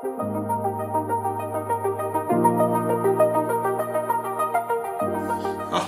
[0.00, 0.04] 好，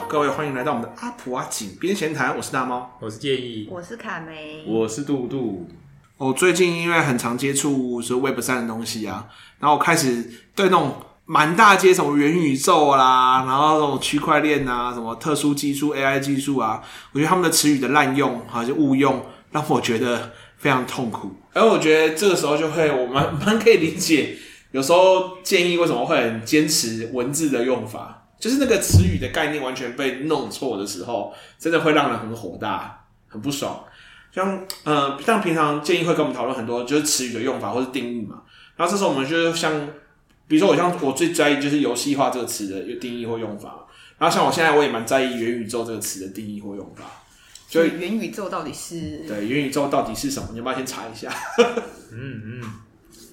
[0.09, 5.69] 各位欢迎来到我们的阿普啊井边闲谈，我是大猫，我是介意，我是卡梅，我是杜杜。
[6.17, 9.29] 我最近因为很常接触是 Web 三的东西啊，
[9.61, 10.97] 然后我开始对那种
[11.27, 16.83] 满大街什么元宇宙啦，然后那种区块链啊，什么特殊技术 AI 技术啊，
[17.13, 21.33] 我觉得他们的词语的滥用还是误用，让我觉得非常痛苦。
[21.53, 24.37] 而我觉得这个时候就会，我蛮蛮可以理解，
[24.71, 33.83] 有时候建议为什么会很坚持文字的用法，就是那个词语的概念完全被弄错的时候，真的会让人很火大，很不爽。
[34.33, 38.43] 像呃，像平常建议会跟我们讨论很多，就是词语的用法或是定义嘛。
[38.77, 39.73] 然后这时候我们就像，
[40.47, 43.87] 比如说我像我最在意就是游戏化这个词的定义或用法。
[44.19, 47.05] 然后像我现在我也蛮在意元宇宙这个词的定义或用法。
[47.71, 49.23] 所以元宇宙到底是？
[49.29, 50.49] 对，元宇宙到底是什么？
[50.53, 51.33] 你要不要先查一下？
[52.13, 52.63] 嗯嗯，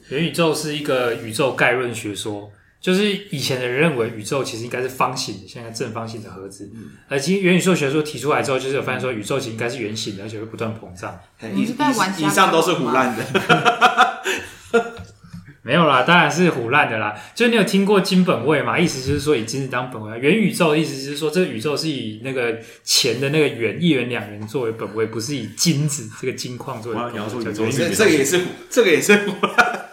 [0.10, 2.52] 元宇宙是一个宇宙概论学说。
[2.80, 6.70] 就是以前的人认为宇宙其实应该是方形的，现在正方形的盒子。
[6.76, 11.20] 嗯、而其实元宇宙学说提出来之后，就是有发现说宇宙其实应该是圆形的，而且会不断膨胀。
[11.42, 13.24] 以以以上都是唬烂的，
[15.68, 17.14] 没有啦，当然是胡烂的啦。
[17.36, 18.80] 就是你有听过金本位嘛？
[18.80, 20.18] 意思就是说以金子当本位。
[20.18, 27.12] 元宇宙的意思是说，这个宇宙是以那个钱的那个元一元两元作为本位，不是以金子这个金矿作为本位。
[27.12, 29.90] 描述宇宙，这这个也是这个也是唬烂。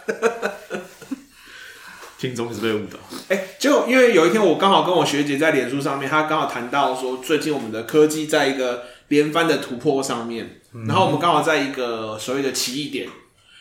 [2.17, 2.97] 听众是被误导。
[3.27, 13.09] 哎、欸，就因为有一天我刚好跟我学姐在脸书上面，她刚好谈到说，最近我们的科技在一个连番的突破上面，嗯、然后我们刚好在一个所谓的奇异点。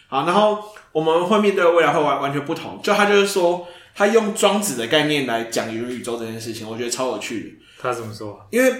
[0.09, 2.81] 好，然后我们会面对的未来会完完全不同。
[2.83, 7.65] 就他就是说，他用庄子的概念来讲元宇宙这件事情，我觉得超有趣的。
[7.81, 8.47] 他怎么说？
[8.51, 8.73] 因为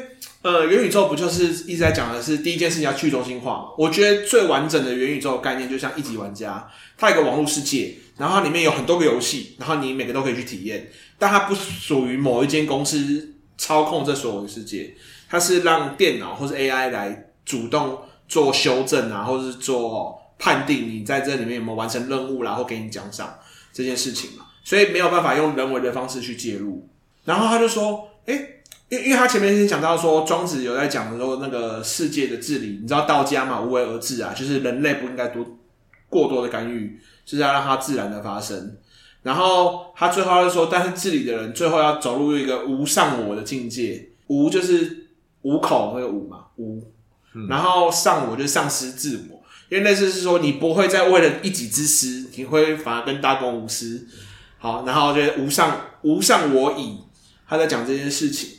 [0.43, 3.65] 呃，元宇宙不就是一直在讲的是第一件事情要去中心化嘛？
[3.77, 7.95] 我觉得最完整的元宇宙概念就像一级玩家，它有一个网络世界。
[8.17, 10.89] 然后它里面有很多个游戏，然后你每个都可以去体验，
[11.19, 14.95] 但它不属于某一间公司操控这所有的世界，
[15.29, 17.99] 它是让电脑或是 AI 来主动
[18.29, 23.39] 做修正啊，或者是做判定你在这里面有没有完成任务然后给你奖赏
[23.73, 26.89] 这件事情嘛，所以没有办法用人为的方式去介入。
[27.25, 35.45] 然后他就说，诶，因因为他前面先讲到说，庄子有在讲的时候那个世界的治理，你知道道家嘛，无为而治啊，就是人类不应该多
[36.09, 37.01] 过多的干预。
[37.25, 38.77] 就是要让它自然的发生，
[39.23, 45.07] 然后他最后就说，但是治理的人最后要走入一个无上我的境界，无就是
[45.41, 46.83] 五口那个无嘛，无，
[47.49, 49.34] 然后上我就是丧失自我，
[49.75, 54.07] 因为类似是说你不会再为了一己之私，你会反而跟大公无私，
[54.59, 56.99] 好，然后就无上无上我矣，
[57.49, 58.51] 他在讲这件事情，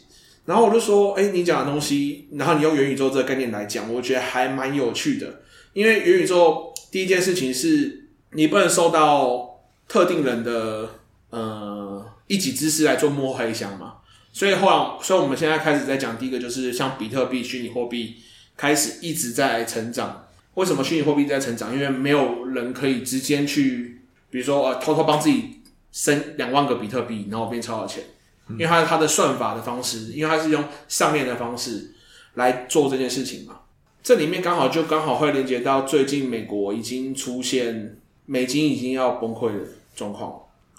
[0.45, 5.41] 然后我就说，哎，你讲的东西，然后你用元宇宙这个概念来讲，我觉得还蛮有趣的，
[5.73, 8.01] 因为元宇宙第一件事情是。
[8.31, 10.89] 你不能受到特定人的
[11.29, 13.93] 呃一己之私来做摸黑箱嘛？
[14.33, 18.17] 所以后来，所以我们现在开始在讲第一个，就是像比特币、虚拟货币
[18.57, 20.24] 开始一直在成长。
[20.55, 21.73] 为什么虚拟货币在成长？
[21.73, 25.61] 因为没有人可以直接去，比如说呃偷偷帮自己
[25.91, 28.03] 升两万个比特币，然后变超有钱。
[28.49, 31.93] 因为它它的算法的方式，因为它是用上面的方式
[32.33, 33.59] 来做这件事情嘛。
[34.03, 37.97] 这里面刚好就刚好会连接到最近美国已经出现。
[38.27, 39.59] 美金已经要崩溃的
[39.95, 40.33] 状况。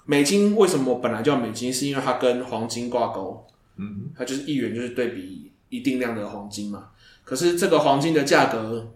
[0.05, 1.73] 美金为什么本来叫美金？
[1.73, 6.89] 是因为它跟黄金挂钩，嗯，它就是一元就是对比一定量的黄金嘛。
[7.23, 8.93] 可是这个黄金的价格，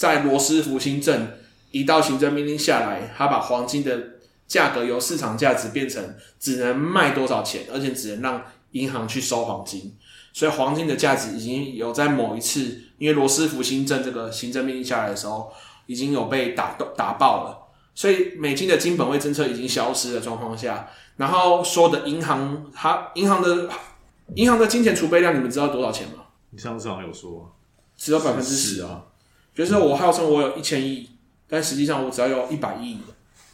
[0.00, 1.28] 在罗斯福新政
[1.72, 4.00] 一道行政命令下来，他把黄金的
[4.48, 9.94] 价格由市场价值变成只能卖多少钱，而且只能让银行去收黄金。
[10.32, 15.52] 所以黄金的价值已经有在某一次，因为罗斯福新政这个行政命令下来的时候，
[15.84, 17.58] 已经有被打打爆了。
[17.94, 20.88] 所以美金的金本位政策已经消失的状况下，
[21.18, 23.68] 然后说的银行，它银行的
[24.34, 26.24] 银行的金钱储备量，你们知道多少钱吗？
[26.48, 27.54] 你上次好像有说，
[27.98, 29.04] 只有百分之十啊。
[29.54, 31.08] 就是我号称我有一千亿，
[31.48, 32.98] 但实际上我只要有一百亿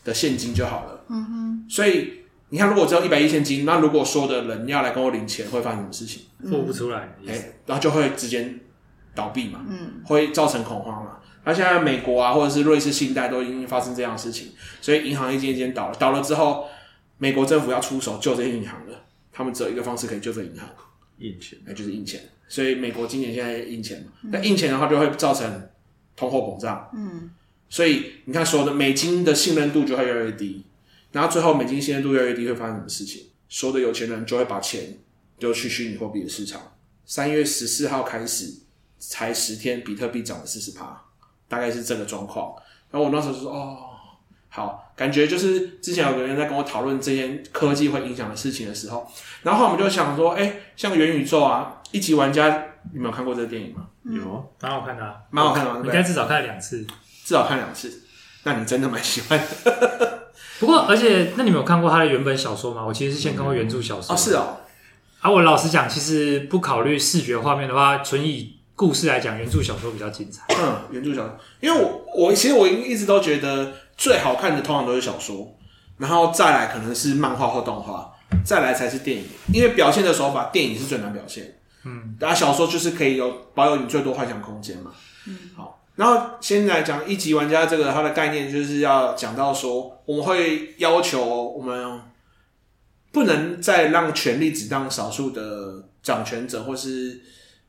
[0.04, 1.04] 的现金就好了。
[1.08, 1.66] 嗯哼。
[1.68, 2.20] 所以
[2.50, 6.22] 你看，如果只有一百亿现金，那如果说的人要来跟我领钱，会发生什么事情？
[6.44, 8.48] 付不出来，哎、欸，然后就会直接
[9.14, 9.64] 倒闭嘛。
[9.68, 10.02] 嗯。
[10.04, 11.18] 会造成恐慌嘛。
[11.44, 15.94] 那现在美国啊，或者是瑞士信贷都已经发生这样的事情，所以银行一间一间倒了。
[15.96, 16.66] 倒了之后，
[17.18, 19.04] 美国政府要出手救这些银行了。
[19.32, 20.66] 他们只有一个方式可以救这银行，
[21.18, 22.20] 印钱，那就是印钱。
[22.48, 25.68] 所以美国今年现在印钱嘛，那印钱的话就会造成
[26.16, 26.90] 通货膨胀。
[26.94, 27.30] 嗯，
[27.68, 30.64] 所以你看，所有的美金的信任度就会越来越低。
[31.12, 33.26] 然后最后美金信任度越来越低，会发生什么事情？
[33.48, 34.98] 所有的有钱人就会把钱
[35.38, 36.60] 丢去虚拟货币的市场。
[37.04, 38.52] 三月十四号开始，
[38.98, 41.02] 才十天，比特币涨了四十趴。
[41.48, 42.52] 大概是这个状况，
[42.90, 43.78] 然后我那时候就说：“哦，
[44.48, 49.06] 好，感觉就是之前有个人在跟我讨论这些科技会影响的事情的时候，
[49.44, 53.86] 然后我们就想说，哎、欸，像元宇宙啊，一级玩家，你们有看过这个电影吗？
[54.04, 56.86] 有，蛮好看的、啊，蛮好看的，应该至少看了两次，
[57.24, 58.02] 至少看两次，
[58.44, 60.22] 那你真的蛮喜欢的。
[60.58, 62.84] 不过，而且，那你们有看过他的原本小说吗？
[62.84, 64.14] 我其实是先看过原著小说。
[64.14, 64.56] 哦，是哦。
[65.20, 70.44] 啊，我老实讲，其实不考虑视觉画面的话，纯以故事来讲，原著小说比较精彩。
[70.56, 75.54] 嗯，原著小说，因为我我其实我一直都觉得最好看的通常都是小说，
[75.98, 78.12] 然后再来可能是漫画或动画，
[78.44, 79.24] 再来才是电影。
[79.52, 81.58] 因为表现的手法，电影是最难表现。
[81.86, 84.92] 嗯，大家小说就是可以有保有你最多幻想空间嘛。
[85.26, 85.84] 嗯，好。
[85.94, 92.00] 然后现在讲一级玩家这个它的概念，就是要讲到说，我们会要求我们
[93.12, 97.22] 不能再让权力只当少数的掌权者或是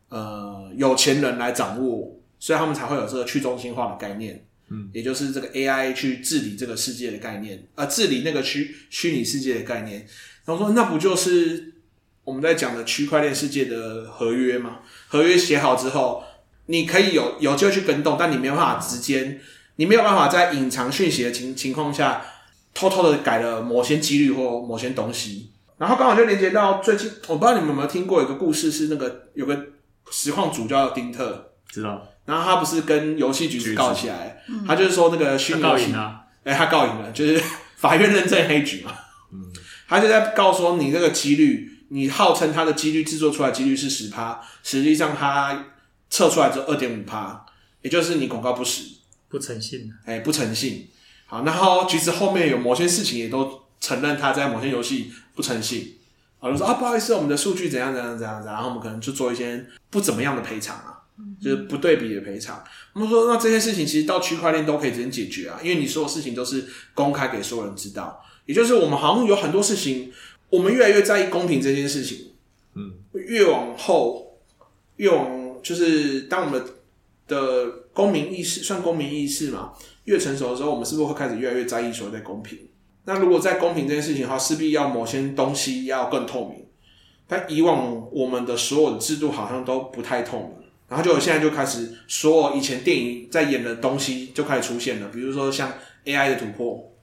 [0.10, 10.06] 呃有钱人来掌握，所以他们才会有这个去中心化的概念，嗯，也就是这个 AI 去治理这个世界的概念，呃，治理那个虚虚拟世界的概念。
[10.44, 11.76] 然后说，那不就是
[12.28, 14.80] 我们在讲的区块链世界的合约嘛？
[15.08, 16.22] 合约写好之后。
[16.70, 19.40] 你可以有有机会去跟动，但你没有办法直接，
[19.78, 22.22] 你没有办法在隐藏讯息的情情况下，
[22.74, 25.54] 偷偷的改了某些几率或某些东西。
[25.78, 29.58] 然后刚好就连接到最近，我不知道你们有没有听过一个故事，是那个有个
[30.12, 32.06] 实况主叫丁特，知道。
[32.26, 35.96] 然后他不是跟游戏橘子告起来，他就是说那个虚拟游戏，
[36.44, 37.42] 哎，他告赢了，就是
[37.78, 38.92] 法院认证黑局嘛。
[39.32, 39.42] 嗯，
[39.88, 45.66] 他就在告说你这个几率，你号称它的几率制作出来几率是十趴，实际上它。
[46.10, 47.46] 测出来之后二点五趴，
[47.82, 48.84] 也就是你广告不实，
[49.28, 50.88] 不诚信，哎，不诚信。
[51.26, 55.98] 好，然后其实后面有某些事情也都承认他在某些游戏不诚信，
[56.40, 61.04] 啊，就说啊不好意思，我们的数据怎样怎样怎样，然后我们可能就做一些不怎么样的赔偿啊，
[61.44, 62.64] 就是不对比的赔偿。
[62.94, 70.14] 我们说那这些事情其实到区块链都可以直接解决啊，因为你所有事情都是公开给所有人知道，也就是我们好像有很多事情，
[70.50, 72.32] 我们越来越在意公平这件事情，
[72.76, 74.38] 嗯，越往后
[74.98, 75.48] 越往。
[75.64, 76.64] 就是当我们
[77.28, 79.74] 的公民意识算公民意识嘛，
[80.06, 82.58] 越成熟的时候，我们是不是会开始越来越在意所谓的公平？
[83.04, 86.66] 那如果在公平这件事情的话，势必要某些东西要更透明。
[87.28, 95.74] 但以往我们的所有的制度好像都不太透明，然后就现在就开始，所有以前电影在演的东西就开始出现了，比如说像
[96.06, 96.94] AI 的突破，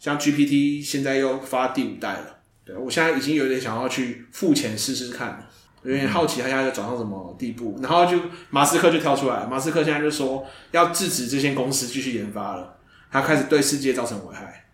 [0.00, 2.33] 像 GPT 现在又发第五代了。
[2.64, 5.46] 对，我现在已经有点想要去付钱试试看。
[5.82, 8.18] 有点好奇他现在在走到什么地步，然后就
[8.48, 12.76] 马斯克就跳出来，马斯克现在就说要制止这些公司继续研发了，
[13.12, 14.64] 他开始对世界造成危害。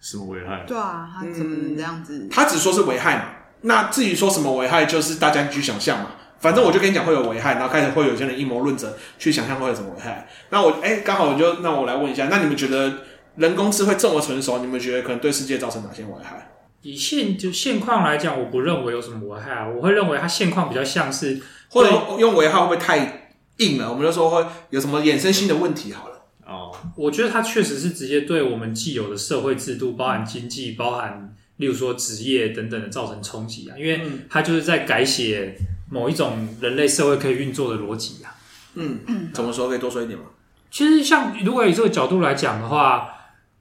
[0.00, 0.64] 什么危害？
[0.66, 2.18] 对啊，他怎么能这样子？
[2.24, 3.24] 嗯，他只说是危害嘛，
[3.60, 6.10] 那至于说什么危害，就是大家去想象嘛。
[6.40, 10.28] 反正我就跟你讲会有危害，然后开始会有些人阴谋论者去想象会有什么危害。
[10.50, 12.92] 那我哎，刚好我就那我来问一下，那你们觉得
[13.36, 16.50] 人工智慧这么成熟，你们觉得可能对世界造成哪些危害？
[16.82, 19.68] 以现就现况来讲，我不认为有什么危害啊。
[19.68, 23.90] 我会认为它现况比较像是，或者用危害会不会太硬了？
[23.90, 26.22] 我们就说会有什么衍生性的问题好了。
[26.46, 33.76] 哦，我觉得它确实是直接对我们既有的社会制度，包含经济、包含例如说职业等等的造成冲击啊。
[33.76, 34.00] 因为
[34.30, 35.56] 它就是在改写
[35.90, 38.32] 某一种人类社会可以运作的逻辑啊。
[38.74, 39.68] 嗯嗯，怎么说？
[39.68, 40.26] 可以多说一点吗？
[40.70, 43.14] 其实像如果以这个角度来讲的话。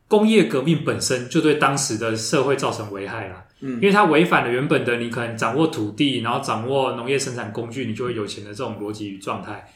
[0.07, 9.67] 工业革命本身就对当时的社会造成危害了，嗯，因为它违反了原本的你可能掌握土地，然后掌握农业生产工具，你就会有钱的这种逻辑与状态，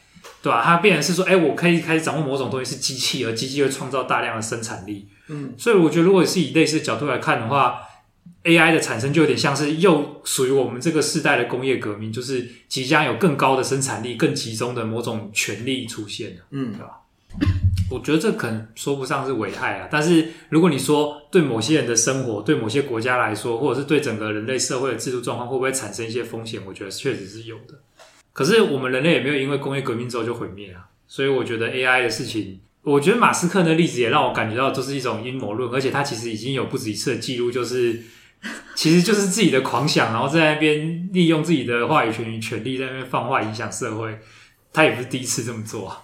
[0.42, 0.62] 对吧？
[0.64, 7.80] 它变成是说，哎，我可以开始掌握某种东西是机器，而机器会创造大量的生产力，嗯，所以我觉得如果是以类似的角度来看的话
[8.44, 17.02] ，AI 的产生就有点像是又属于我们这个世代的工业革命，就是即将有更高的生产力、更集中的某种权力出现，嗯，对吧？
[17.92, 26.60] 我觉得这可能说不上是危害啊，但是如果你说对某些人的生活、对某些国家来说，或者是对整个人类社会的制度状况，会不会产生一些风险？
[26.66, 27.78] 我觉得确实是有的。
[28.32, 38.00] 可是我们人类也没有因为工业革命之后就毁灭啊，所以我觉得 AI 的事情，我觉得马斯克的例子也让我感觉到这是一种阴谋论，而且他其实已经有不止一次的记录，就是
[38.74, 44.18] 其实就是自己的狂想，然后在那边利用自己的话语权与权力在那边放话影响社会，
[44.72, 46.00] 他也不是第一次这么做啊。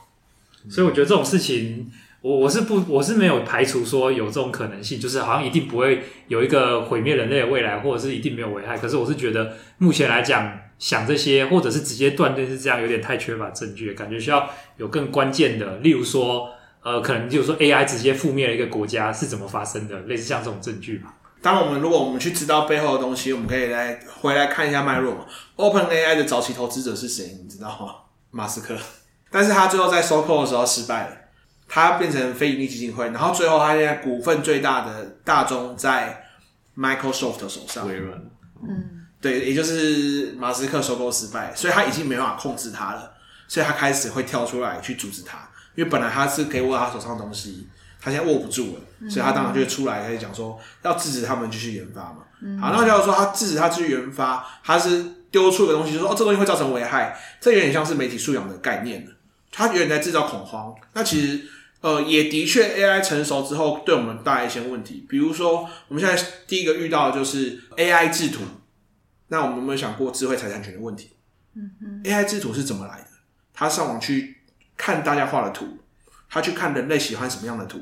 [0.68, 8.76] 所以我觉得这种事情，我我是不我是没有排除说有这种可能性，就是好像一定不会有一个毁灭人类的未来，或者是一定没有危害。
[8.76, 16.50] 可是我是觉得目前来讲，想这些或者是直接断定是这样，有点太缺乏证据，感觉需要有更关键的，例如说，
[16.82, 21.12] 呃，可能就是说 AI 直接覆灭了一个国家是怎么发生的，类似像这种证据嘛。
[21.40, 25.24] 当然，我们如果我们去知道背后的东西，我们可以来回来看一下脉络嘛。
[25.56, 27.38] OpenAI 的早期投资者是谁？
[27.40, 27.94] 你知道吗？
[28.32, 28.76] 马斯克。
[29.30, 31.16] 但是他最后在收购的时候失败了，
[31.68, 36.24] 他变成非盈利基金会，然后最后他现在股份最大的大宗在
[36.76, 38.18] Microsoft 手上，微软，
[38.62, 43.12] 嗯，对，也就是马斯克收购失败，所以他已经没办法控制他了，
[43.46, 45.38] 所以他开始会跳出来去阻止他，
[45.74, 47.68] 因为本来他是可以握他手上的东西，
[48.00, 52.18] 他现在握不住了，所以他当然就会出来开始讲说要制止他们继续研发嘛。
[52.60, 59.12] 好，那假如说他制止他继续研发，他是丢出一个东西，就说哦，这东西会造成危害，这有点像是媒体素养的概念了，
[59.58, 60.74] 他有点在制造恐慌。
[60.94, 61.44] 那其实。
[61.80, 65.06] 呃，也的确，AI 成熟之后，对我们带来一些问题。
[65.08, 68.40] 比如说，我们现在第一个遇到的就是 AI 制图。
[69.28, 71.10] 那我们有没有想过智慧财产权的问题？
[71.54, 73.06] 嗯嗯，AI 制图是怎么来的？
[73.54, 74.38] 他上网去
[74.76, 75.78] 看大家画的图，
[76.28, 77.78] 他去看人类喜欢什么样的图，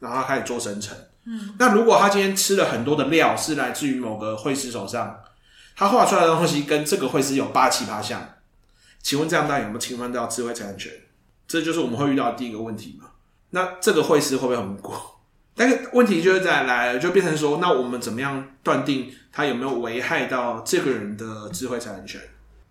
[0.00, 0.98] 然后他开始做生成。
[1.24, 5.20] 嗯，那如果他今天吃了很多的料，是来自于某个绘师手上，
[5.76, 8.20] 他画出来的东西跟这个绘师有八七八像，
[9.02, 10.92] 请问这样大家有没有侵犯到智慧财产权？
[11.48, 13.10] 这就是我们会遇到的第一个问题嘛？
[13.50, 14.92] 那这个会师会不会很无辜？
[15.56, 22.20] 但是问题就是在来了，就变成说，那我们怎么样断定他有没有危害到这个人的智慧财产权？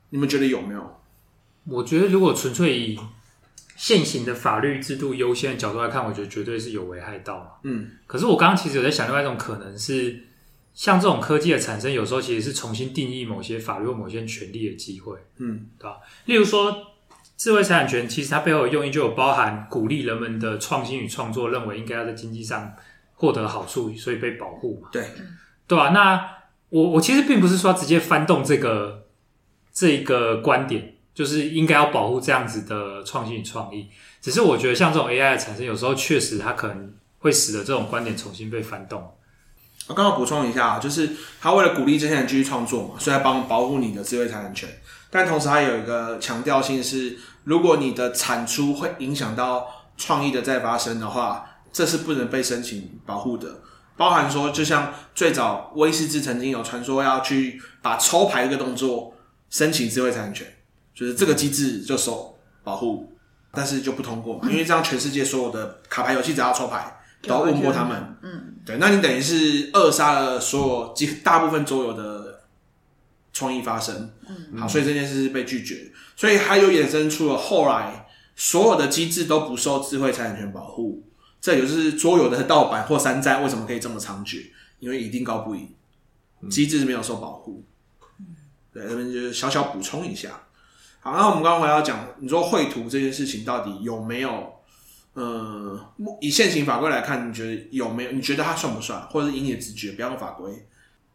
[0.10, 1.02] 你们觉得有没有？
[1.66, 3.00] 我觉得如果纯粹以
[3.76, 7.60] 现行的法律制度优先的角度来看，我觉得绝对是有危害到。
[7.64, 10.24] 嗯，可是我刚刚其实有在想另外一种可能是，
[10.74, 15.18] 像这种科技的产生，有时候其实是重新定义某些法律或某些权利的机会。
[15.38, 15.98] 嗯，对吧？
[16.26, 16.86] 例如说。
[17.40, 22.74] 智慧财产权其实它背后的用意就有包含鼓励人们的创新与创作，认为应该要在经济上
[23.16, 24.90] 获得好处，所以被保护嘛。
[24.92, 25.06] 对，
[25.66, 25.90] 对吧、啊？
[25.92, 26.30] 那
[26.68, 29.08] 我我其实并不是说直接翻动这个
[29.72, 33.88] 这一个观点，就是应该要保护这样子的创新与创意。
[34.20, 39.10] 只是我觉得像这种 AI 的产生，有时候确实它可能会使得这种观点重新被翻动。
[39.90, 41.10] 我刚好补充一下啊，就是
[41.42, 44.70] 他为了鼓励这些人继续创作嘛，所以帮保护你的智慧财产权。
[45.10, 49.68] 但同时，他有一个强调性是，如果你的产出会影响到
[49.98, 51.44] 创意的再发生的话，
[51.74, 53.62] 这是不能被申请保护的。
[53.98, 59.12] 包含说，就像最早威士忌曾经有传说要去把抽牌这个动作
[59.50, 60.46] 申请智慧财产权，
[60.94, 63.12] 就是这个机制就受保护，
[63.52, 68.18] 但是就不通过，因为这样全世界所有的卡牌游戏只要抽牌都要问过他们。
[68.22, 72.40] 嗯，对，那你等于是扼杀了所有几大部分桌游的。
[73.32, 81.08] 创意发生，嗯好，所以这件事是被拒绝，所以还有衍生出了后来所有的机制都不受智慧财产权保护，
[81.40, 84.50] 这也就是桌游的盗版或山寨为什么可以这么猖獗，
[84.80, 85.74] 因为一定高不赢，
[86.50, 87.64] 机制是没有受保护。
[88.74, 90.32] 对，这边就是小小补充一下。
[91.00, 94.59] 好，那我们刚刚还要讲，你说绘图这件事情到底有没有？
[95.20, 95.78] 呃，
[96.22, 98.12] 以现行法规来看，你觉得有没有？
[98.12, 99.02] 你觉得它算不算？
[99.10, 100.50] 或者是以你的直觉，不要用法规，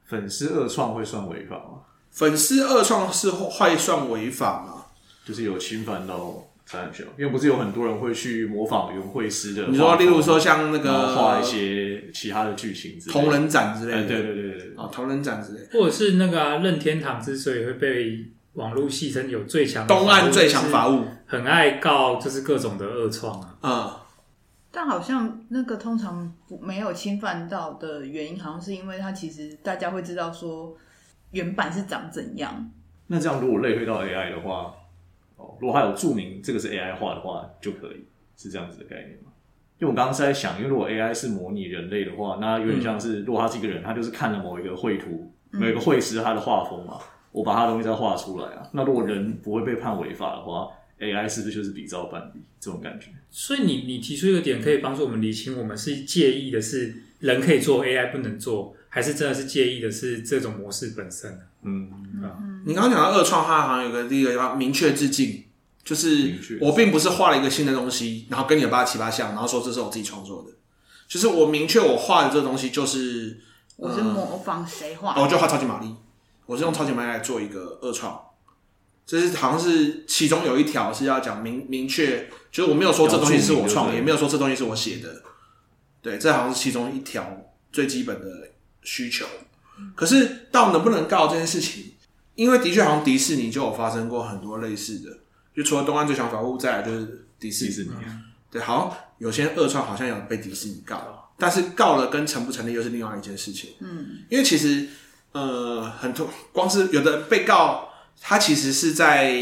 [0.05, 1.81] 粉丝二创会算违法吗？
[2.11, 4.85] 粉丝二创是会算违法吗？
[5.25, 9.69] 就是有侵犯到财产权，因为不是有很多人会去模仿原绘师的。
[9.69, 23.59] 你说，例如说像那个画一些其他的剧情之类的，同人展之类的，对对对对啊，同人展之类的，或者是那个、啊、任天堂之所以会被网络戏称有最强东岸最强法务，很爱告就是各种的恶创啊。
[23.63, 23.91] 嗯，
[24.71, 30.77] 但好像那个通常没有侵犯到的原因，好像是因为它其实大家会知道说。
[31.31, 32.71] 原版是长怎样？
[33.09, 34.73] 那这样如果类推到 AI 的话，
[35.37, 39.33] 哦，如果还有注明这个是 AI 画的话，就可以是这样子的概念吗？
[39.81, 47.01] 因为我刚刚是在想，因为如果 AI 是模拟人类的话，那有点像是，如果他是一个人，他就是看了某一个绘图，某一个绘师他的画风嘛，
[47.33, 48.69] 我把他的东西再画出来啊。
[48.71, 50.69] 那如果人不会被判违法的话
[51.01, 53.09] ，AI 是不是就是比照办理这种感觉？
[53.31, 58.77] 所以你你提出一个点，可以帮助我们理清，我们是介意的是人可以做，AI 不能做。
[58.89, 61.37] 还是真的是介意的是这种模式本身。
[61.63, 61.91] 嗯
[62.23, 65.43] 啊，你刚刚讲到二创，它好像有个第一个地方明确致敬，
[65.83, 70.53] 就是我并不是画了一个新的东西，然后跟你有八七八像，然后说这是我自己创作的，
[71.09, 73.37] 就是我明确我画的这个东西就是
[73.75, 75.93] 我是模仿谁画，我就画超级玛丽，
[76.47, 78.17] 我是用超级玛丽来做一个二创，
[79.07, 85.23] 就是好像是其中有一条是要讲明明确，就是我没有说这东西是我创的，也没有说这东西是我写的，
[86.03, 88.51] 对，这好像是其中一条最基本的。
[88.87, 89.25] 需求，
[89.95, 91.95] 可是到能不能告这件事情，
[92.35, 95.09] 因为的确好像迪士尼就有发生过很多类似的，
[95.57, 97.71] 就除了东岸最强法务，再来就是迪士尼。
[97.71, 97.91] 迪士尼
[98.51, 103.71] 对，好像有些二创好像有被迪士尼告，但是告了跟成不成立又是另外一件事情。
[103.81, 104.87] 嗯，因为其实
[105.33, 107.89] 呃，很多光是有的被告，
[108.21, 109.33] 他其实是在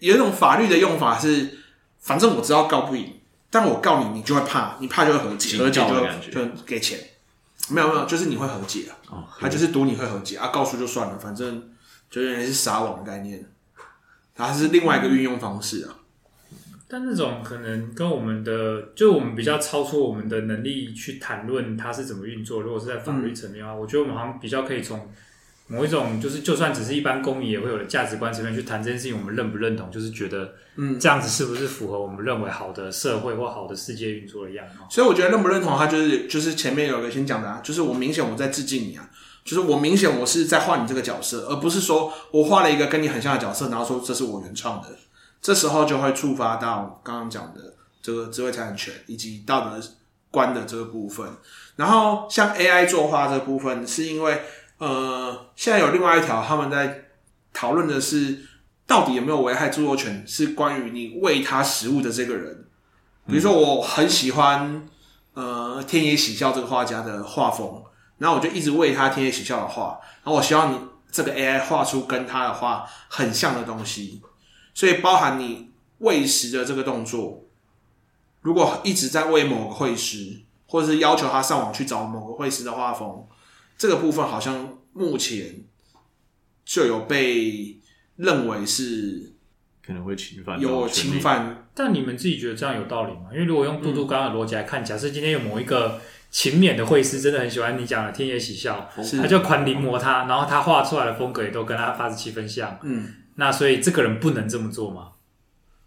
[0.00, 1.58] 有一种法律的用法是，
[1.98, 5.80] 反正我知道告不赢，但我告你，你就会怕，你怕就会和解，和解
[6.30, 6.98] 就就给钱。
[7.70, 11.70] 没有没有，就是你会和解啊，哦、他就是赌你会和解啊，告诉就算了，反正
[12.10, 13.44] 就有点是撒网的概念，
[14.34, 15.96] 它是另外一个运用方式啊。
[16.90, 22.62] 但那种可能跟我们的，就我们比较超出我们的能力去谈论它是怎么运作。
[22.62, 25.12] 如果是在法律层面的话，嗯、我觉得我们好像比较可以从
[25.68, 29.90] 某一种，就是就算只是一般公民也会有的价值观层面去谈这件事情，我们认不认同？
[29.90, 34.86] 就是觉得，嗯，这样子是不是符合我们认为好的社会或好的世界运作的样貌？
[34.90, 39.08] 所以我觉得认不认同，它就是就是前面有个先讲的，啊，就是我明显我在致敬你啊，
[39.44, 44.88] 就是我明显我是在画你这个角色，而不是说我画了一个跟你很像的角色，然后说这是我原创的。
[45.40, 49.80] 这时候就会触发到刚刚讲的这个智慧财产权以及道德
[50.30, 51.26] 观的这个部分。
[51.76, 54.42] 然后像 AI 作画这部分，是因为
[54.78, 57.04] 呃，现在有另外一条他们在
[57.52, 58.38] 讨论的是，
[58.86, 60.24] 到底有没有危害著作权？
[60.26, 62.64] 是关于你喂他食物的这个人。
[63.26, 64.88] 比如说，我很喜欢
[65.34, 67.82] 呃天野喜孝这个画家的画风，
[68.18, 70.78] 然后我就一直喂他天野喜孝的画，然后我希望你
[71.10, 74.22] 这个 AI 画出跟他的画很像的东西。
[74.72, 77.42] 所以，包含你喂食的这个动作，
[78.40, 83.26] 如果一直在喂某个绘师，或者是要求他上网去找某个绘师的画风，
[83.78, 85.54] 这个部分好像目前
[86.64, 87.78] 就有被
[88.16, 89.32] 认为是
[89.86, 91.68] 可能会侵犯，有侵犯。
[91.74, 93.28] 但你们自己觉得这样有道理吗？
[93.32, 98.90] 因为如果用嘟嘟刚刚的逻辑来看，假设今天有某一个勤勉的绘师，真的很喜欢你讲的天野喜孝，
[99.22, 103.14] 他就宽临摹他，然后他画出来的风格也都跟他八十七分像，嗯。
[103.36, 105.12] 那所以这个人不能这么做吗？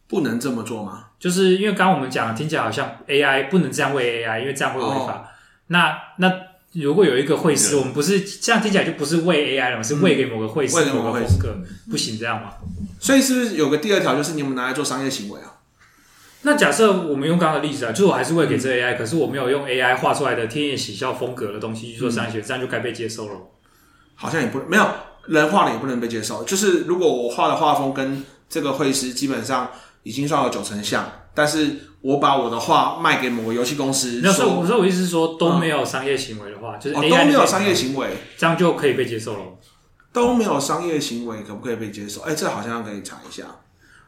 [0.07, 1.09] 不能这么做吗？
[1.19, 5.17] 就是因为刚刚我们讲听起来好像 AI 不能这样喂 AI，因为这样会违法。
[5.17, 5.27] 哦、
[5.67, 6.31] 那那
[6.73, 9.83] 如果有一个绘师，我们不是这样听起来就不是喂 AI 了吗？
[9.83, 11.57] 是喂给某个绘师、嗯、某个风格，
[11.89, 12.53] 不行这样吗？
[12.99, 15.59] 所以是不是有个第二条，就是你们拿来做商业行为啊？
[16.43, 23.35] 那假设我们用刚刚的例子啊，就是我还是喂给这 AI，、嗯、可是我没有用 AI 画出来的天野喜笑风格的东西去做商业行为，嗯、这样就该被接受了？
[24.15, 24.87] 好像也不没有。
[25.27, 29.69] 人画的也不能被接受，就是如果我画的画风跟这个绘师基本上
[30.01, 39.39] 已经算有九成像，但是我把我的画卖给某个游戏公司，那时候我说我意思是说都没有商业行为的话，嗯、就是都没有商业行为，这样就可以被接受了。
[40.13, 42.21] 都没有商业行为，可不可以被接受？
[42.21, 43.45] 哎、欸，这好像可以查一下。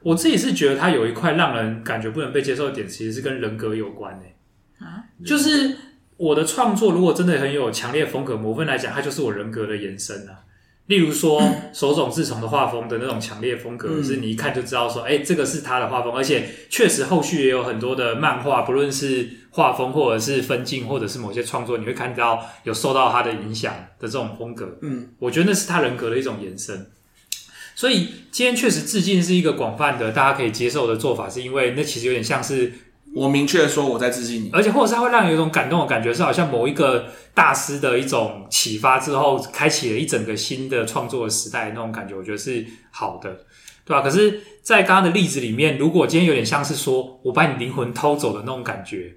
[0.01, 4.35] 我自己是觉得它有一块让人感觉不能被接受的点，其实是跟人格有关诶、
[4.79, 4.85] 欸。
[4.85, 5.77] 啊，就是
[6.17, 10.43] 我的创作如果真的很有强烈风格，某份来讲，它就是我人格的延伸啊。
[10.87, 11.41] 例如说，
[11.73, 24.77] 手冢治虫的画风的那种强烈风格，嗯、是你一看就知道说，哎、欸，这个是他的画风，而且确实后续也有很多的漫画，不论是画风或者是分镜，或者是某些创作，你会看到有受到他的影响的这种风格。
[24.81, 26.87] 嗯，我觉得那是他人格的一种延伸。
[27.75, 32.73] 所以今天确实致敬是一个广泛的大家可以接受的做法，是因为那其实有点像是。
[33.15, 43.45] 我明确说我在致敬你，而且或者是它会让你有一种感动的感觉，是好像某一个大师的一种启发之后，开启了一整个新的创作的时代那种感觉，我觉得是好的，
[43.85, 44.01] 对吧？
[44.01, 49.13] 可是，在刚刚的例子里面，如果今天有点像是说我把你灵魂偷走的那种感觉。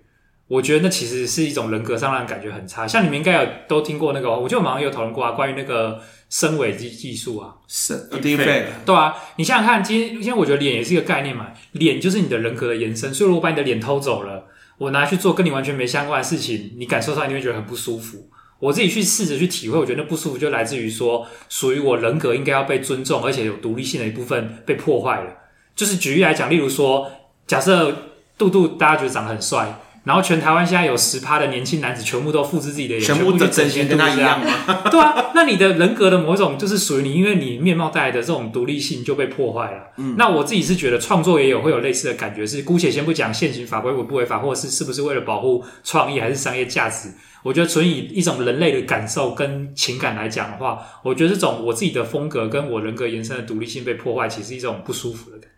[0.49, 14.45] 我觉得那其实是一种人格上让人感觉很差，像你们应该有都听过那个，我觉得我们好像有讨论过啊，关于那个声伪技技术啊，是 deepfake 对啊，你想想看，今天今天我觉得脸也是一个概念嘛，脸就是你的人格的延伸，所以如果把你的脸偷走了，
[14.79, 18.29] 我拿去做跟你完全没相关的事情，你感受上一定会觉得很不舒服。
[18.61, 25.31] 我自己去试着去体会，我觉得那不舒服就来自于说，属于我人格应该要被尊重而且有独立性的一部分被破坏了。
[25.75, 27.11] 就是举例来讲，例如说，
[27.49, 27.93] 假设
[28.39, 29.81] 杜杜大家觉得长得很帅。
[30.07, 34.83] 然后全台湾现在有十趴的年轻男子全部都复制自己的脸，全部的整形跟他一样吗？
[34.89, 39.91] 对啊，那你的人格的某一种就是属于你，因为你面貌带来的这种独立性就被破坏了。
[39.97, 47.09] 嗯，那我自己是觉得创作也有会有类似的感觉，是姑且先不讲现行法规违不违法，或者是是不是为了保护创意还是商业价值。
[47.43, 55.56] 我觉得纯以一种人类的感受跟情感来讲的话，我觉得这种我自己的风格跟我人格延伸的独立性被破坏，其实是一种不舒服的感觉。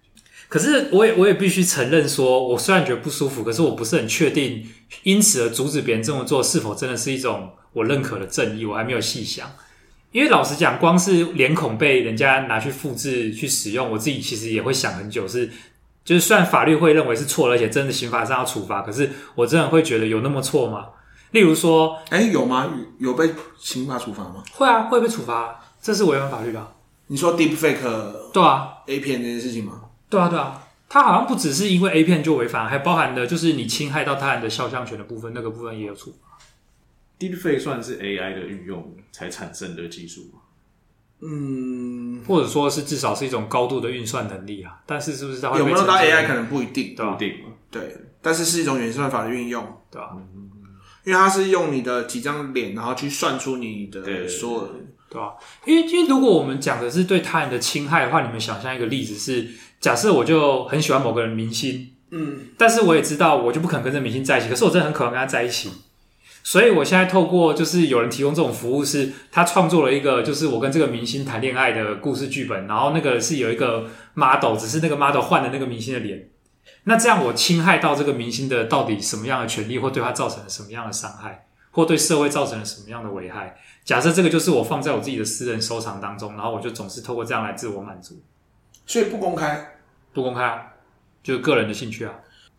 [0.48, 4.66] 可是，我也我也必须承认说，我虽然觉得不舒服，可是我不是很确定，
[5.02, 8.64] 因此而阻止别人这么做，是否真的是一种我认可的正义？
[8.64, 9.46] 我还没有细想。
[10.10, 15.50] 因为老实讲，光是脸孔被人家拿去复制去使用，我自己其实也会想很久是，是
[16.02, 20.86] 就是虽然法律会认为是错了，而且真的刑法上要处罚，可是我真的会觉得有那么错吗？
[21.32, 22.72] 例如说，哎，有吗？
[22.98, 24.42] 有被刑法处罚吗？
[24.52, 26.66] 会啊，会被处罚，这是违反法律的。
[27.08, 29.82] 你说 Deepfake 对啊，A 片这件事情吗？
[30.10, 36.38] 对啊，对啊，它好像不只是因为 A 片就违法，还包含的就是你侵害到他人的肖像权的部分，那个部分也有处罚。
[37.18, 40.40] Deepfake 算是 AI 的运用才产生的技术吗？
[41.20, 44.80] 嗯，或者说是至少是一种高度的运算能力啊。
[44.86, 47.16] 但是是不是它会有没有到 AI 可能不一定，对吧？
[47.16, 47.38] 不一定，
[47.70, 50.16] 对，但是是一种演算法的运用，对吧？
[51.04, 54.74] 因为它是用你的几张脸，然后去算出你的所有，
[55.10, 55.34] 对吧？
[55.66, 59.50] 因为因为如果我们讲的是对他人的侵害的话，你们想象一个例子是。
[59.80, 64.48] 假设我就很喜欢某个人明星，嗯，但是我也知道，我就不可能跟这明星在一起。
[64.48, 65.70] 可是我真的很渴望跟他在一起，
[66.42, 76.28] 所以我现在透过就是有人提供这种服务是，是他创作了一个就是我跟这个明星谈恋爱的故事剧本，然后那个是有一个 model，只是那个 model 换了那个明星的脸。
[76.84, 83.56] 那这样我侵害到这个明星的到底什么样的权利，或对他造成了什么样的伤害，或对社会造成了什么样的危害？
[83.84, 88.20] 假设这个就是我放在我自己的私人收藏当中，然后我就总是透过这样来自我满足。
[88.88, 89.76] 所以不公开，
[90.14, 90.62] 不公开啊，
[91.22, 92.12] 就是个人的兴趣啊。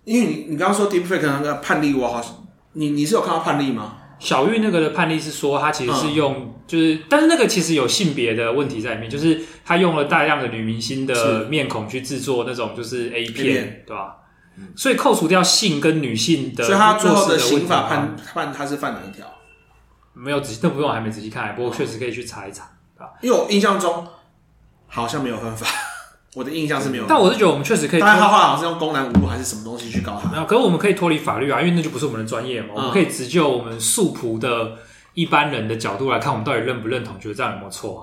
[0.06, 3.98] 因为你你刚刚说 Deepfake 那个判例，我好像你你是有看到判例吗？
[4.20, 14.18] 小玉那个的判例是说，他其实是用，嗯、就是，但是那个其实有性别的问题在里面，就是他用了大量的女明星的面孔去制作那种就是 A 片片对吧？
[14.58, 19.26] 嗯、所以扣除掉性跟女性的，所以他最后的刑法判判他是犯哪一条？
[20.14, 23.14] 没有仔细，那不用，我还没仔细看，不过确实可以去查一查，对吧？
[23.22, 24.06] 因为我印象中
[24.88, 25.66] 好像没有犯法。
[26.36, 28.00] 我的印象是没有，但我是觉得我们确实可以。
[28.00, 30.30] 当然，他后来好像是用公然侮辱还是什么东西去搞他。
[30.30, 32.68] 没有，可是我们可以脱离法律啊，因为那就不是我们的专业嘛。
[32.70, 34.78] 嗯、我们可以只就我们素朴的
[35.16, 38.02] 一般人的角度来看，我们到底认不认同，觉得这样有没有错、啊？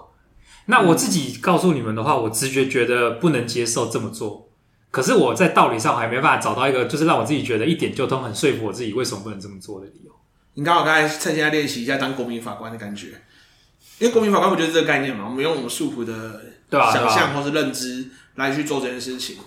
[0.66, 4.48] 那我自己告诉你们的话，我直觉觉得不能接受这么做。
[4.90, 10.10] 可是我在道理上我还没办法找到一个，就是让我自己觉得一点就通，很说服我自己为什么不能这么做的理由。
[10.54, 13.08] 你刚好刚才趁现在练习一下当国民法官的感觉，
[13.98, 15.26] 因为国民法官不就是这个概念嘛？
[15.28, 18.10] 我们用我们素朴的想象或是认知。
[18.36, 19.38] 来去做这件事情，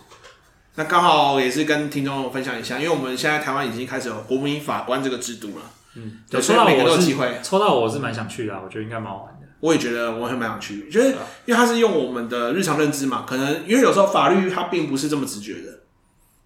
[0.74, 5.64] 那刚好也是跟听众分享一下，因为我们现在台湾已经开始有国民法官这个制度了。
[5.94, 9.48] 嗯，对，抽到我是机会，抽到我是蛮想去的，我觉得应该蛮好玩的。
[9.60, 11.10] 我也觉得我很蛮想去，觉得
[11.46, 15.82] 因为它是用我们的日常认知嘛，可能因为有时候法律它并不是这么直觉的，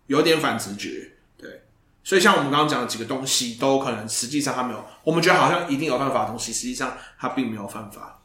[0.08, 1.14] 有点反直觉。
[1.38, 1.62] 对，
[2.04, 8.20] 所以像我们刚刚讲的几个东西，都可能实际上它没有，我们觉得好像一定有犯法的东西，实际上它并没有犯法。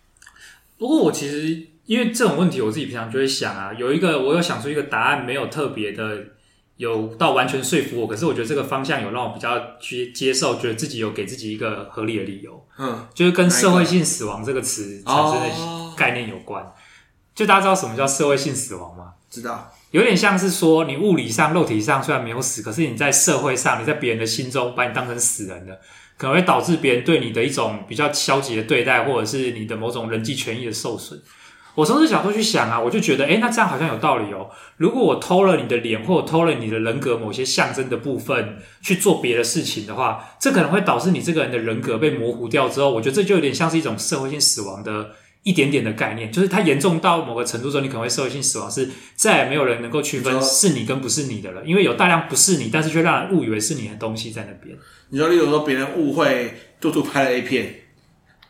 [0.76, 1.68] 不过我其实。
[1.88, 6.22] 因为这种问题，我自己平常就会想啊，有一个我有想出一个答案，没有特别的
[6.76, 16.62] 有到完全说服我，可是我觉得这个方向有让我比较去接受，觉得自己有给自己一个合理的理由，嗯，就是跟社会性死亡这个词产生的概念有关。
[17.34, 19.14] 就大家知道什么叫社会性死亡吗？
[19.30, 25.80] 知道，有点像是说你物理上、肉体上虽然没有死，可是你在社会上，你在别人的心中把你当成死人了，
[26.18, 31.18] 可能会导致别人对你的一种比较消极的对待，或者是你的某种人际权益的受损。
[31.78, 34.50] 我从这角度去想啊，我就觉得，诶，那这样好像有道理哦。
[34.78, 45.10] 如果我偷了你的脸，或者偷了你的人格某些象征的部分去做别的事情的话，这可能会导致你这个人的人格被模糊掉之后，我觉得这就有点像是一种社会性死亡的
[45.44, 54.76] 一点点的概念，就是它严重到某个程度之后，你可能会社会性死亡，是再也没有人能够区分是你跟不是你的了，因为有大量不是你，但是却让人误以为是你的东西在那边。
[55.10, 57.82] 你说，例如说别人误会杜杜拍了 A 片。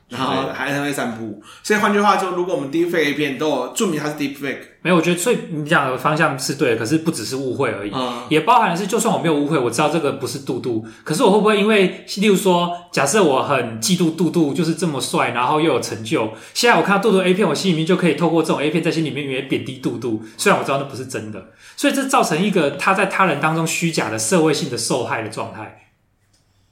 [0.09, 25.83] 然后还很会散布，所以换句话说，如果我们 Deepfake A 片都有注明它是 Deepfake，没有，我觉得所以你讲的方向是对的，可是不只是误会而已，嗯、也包含的是，就算我没有误会，我知道这个不是杜杜，可是我会不会因为，例如说，假设我很嫉妒杜杜就是这么帅，然后又有成就，现在我看到杜杜 A 片，我心里面就可以透过这种 A 片在心里面也贬低杜杜，虽然我知道那不是真的，所以这造成一个他在他人当中虚假的社会性的受害的状态。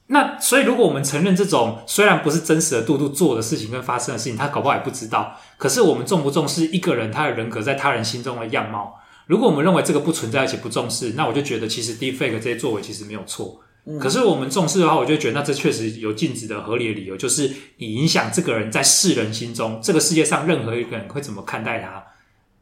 [0.09, 5.37] 那所以，如果我们承认这种虽然不是真实的杜杜做的事情跟发生的事情，他搞不好也不知道。
[5.57, 8.99] 可是我们重不重视一个人他的人格在他人心中的样貌？
[9.25, 13.61] 如果我们认为这个不存在而且不重视，那我就觉得其实 Deepfake 这些作为其实没有错。
[13.83, 22.01] 嗯、可是我们重视的话，我就觉得那这确实有禁止的合理的理由，就是你影响这个人在世人心中，这个世界上任何一个人会怎么看待他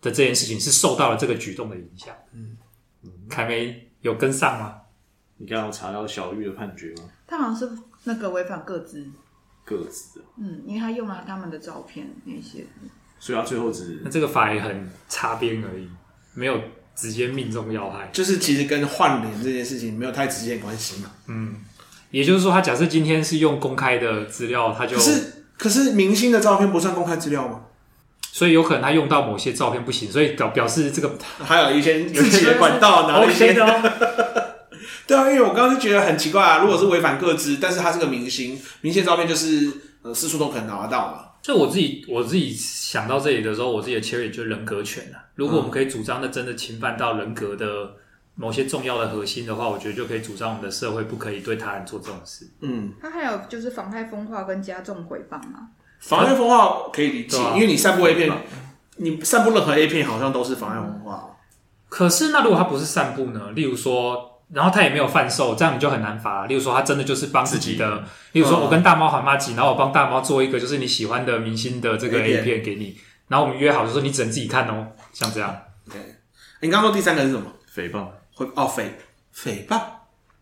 [0.02, 2.14] 的这件事情，是受到了这个举动的影响。
[2.34, 2.58] 嗯，
[3.30, 4.76] 凯梅有跟上吗？
[5.38, 7.04] 你刚刚查到小玉的判决吗？
[7.36, 7.70] 他好像是
[8.06, 9.06] 那个违反个资，
[9.66, 12.66] 个资的，嗯，因为他用了他们的照片那些，
[13.20, 15.90] 所以他最后只那这个法也很擦边而已，
[16.34, 16.58] 没有
[16.96, 21.56] 直接命中要害，就是其实跟换脸这件事情没有太直接关系嘛，嗯，
[22.12, 27.62] 也就是说，他假设今天是用公开的资料，他就可是可是明星的照片不算公开资料吗？
[28.32, 34.25] 所以有可能他用到某些照片不行，所以表表示这个还有一些自己的管道哪一些的。
[35.08, 36.58] 对啊，因为我刚刚就觉得很奇怪啊。
[36.60, 41.26] 如果是违反各自，但是他是个明星，明星照片就是呃四处都可能拿得到嘛。
[41.44, 45.22] 就我自己我自己想到这里的时候，我自己的切入点就是人格权啊。
[45.36, 47.94] 如果我们可以主张的真的侵犯到人格的
[48.34, 52.50] 某些重要的核心的话，我觉得就可以主张我们的社会不可以对他人做这种事。
[52.62, 55.70] 嗯，他还有就是妨害风化跟加重诽谤啊。
[56.00, 58.32] 妨害风化可以理解，因为你散布 A 片，
[58.96, 61.30] 你散布任何 A 片好像都是妨害风化。
[61.90, 63.52] 可是那如果他不是散布呢？
[63.52, 64.32] 例如说。
[64.54, 66.46] 然后他也没有贩售，这样你就很难罚。
[66.46, 68.04] 例如说，他真的就是帮自己的。
[68.34, 72.96] 例如说，我跟大猫喊妈吉，然后我帮大猫做一个就是你喜欢的明星的这个 A 片给你，
[73.28, 75.56] 然后我们约好就说你只能自己看哦，像这样。
[75.92, 76.00] 对，
[76.62, 77.52] 你刚刚说第三个是什么？
[77.76, 78.08] 诽谤？
[78.34, 78.86] 会哦，诽
[79.34, 79.82] 诽谤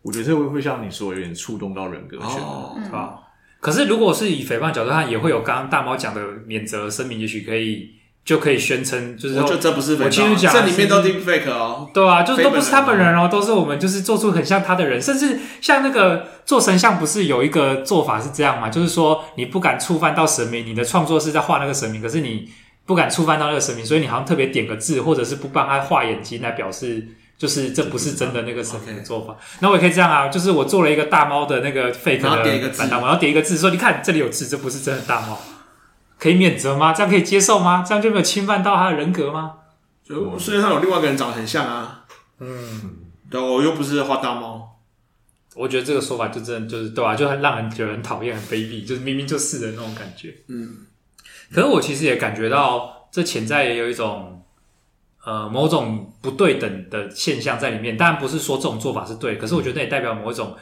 [0.01, 3.19] 我觉得这会会像你说，有点触动到人格权，哦，是吧？
[3.61, 7.89] 可是如果是以诽谤角度，看也会有刚刚大猫讲的免责声明，也许可以
[8.25, 11.89] 就可以宣称，就是说这不是，我其实讲这里面都 deepfake 哦。
[11.93, 18.69] 对啊，就是都不是他本人哦，都是我们就是做出很像他的人，甚至像那个做神像，不是有一个做法是这样嘛？
[18.69, 22.49] 就是说你不敢触犯到神明，你的创作是在画那个神明，可是你
[22.85, 27.07] 不敢触犯到那个神明，所以你好像特别点个字，或者是不帮他画眼睛来表示。
[27.35, 35.37] 就是这不是真的那个神明的做法，那我也可以这样啊，就是我做了一个大猫的那个 fake 的版大猫，然后点一个字说，你看这里有字，这不是真的大猫，
[36.23, 36.93] 可以免责吗？
[36.93, 37.83] 这样可以接受吗？
[37.85, 39.55] 这样就没有侵犯到他的人格吗？
[40.05, 42.05] 就世界上有另外一个人长得很像啊，
[42.39, 42.95] 嗯，
[43.29, 44.79] 对，我又不是花大猫，
[45.55, 47.15] 我觉得这个说法就真的就是对吧、啊？
[47.17, 50.33] 就很让人觉得很讨厌、很卑鄙，就是明明就是的那种感觉。
[50.47, 50.77] 嗯，
[51.51, 54.39] 可是我其实也感觉到这潜在也有一种。
[55.25, 60.53] 呃，某种不对等的现象在里面，当然不是说这种做法是对，可是我觉得也代表某一种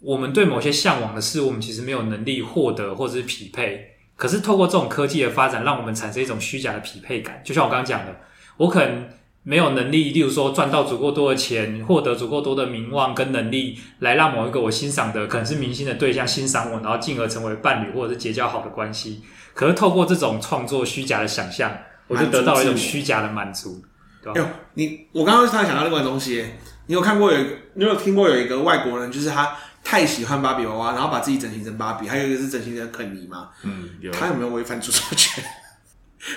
[0.00, 3.91] 我们对某些向往的事物，我们其实没有能力获得或者是匹配。
[4.16, 7.40] 可是透过这种科技的发展，让我们产生一种虚假的匹配感。
[7.44, 8.14] 就像我刚刚讲的，
[8.56, 9.08] 我可能
[9.42, 19.22] 没有能力，例如说赚到足够多的钱，获得足够多的名望跟能力，来让某一个我欣赏的可能是明星的对象欣赏我，然后进而成为伴侣或者是结交好的关系。
[19.54, 23.82] 可是透过这种创作虚假的想象，我就得到了一种虚假的满足。
[24.24, 26.46] 哎呦，你我刚刚突然想到另外一个东西，
[26.86, 27.38] 你有看过有，
[27.74, 33.50] 你有听过有一个外国人，就是他太喜欢芭比娃娃，然后把自己整形成芭比，还有一个是整形成肯尼嘛？
[33.62, 34.10] 嗯，有。
[34.12, 35.42] 他有没有违反著作权？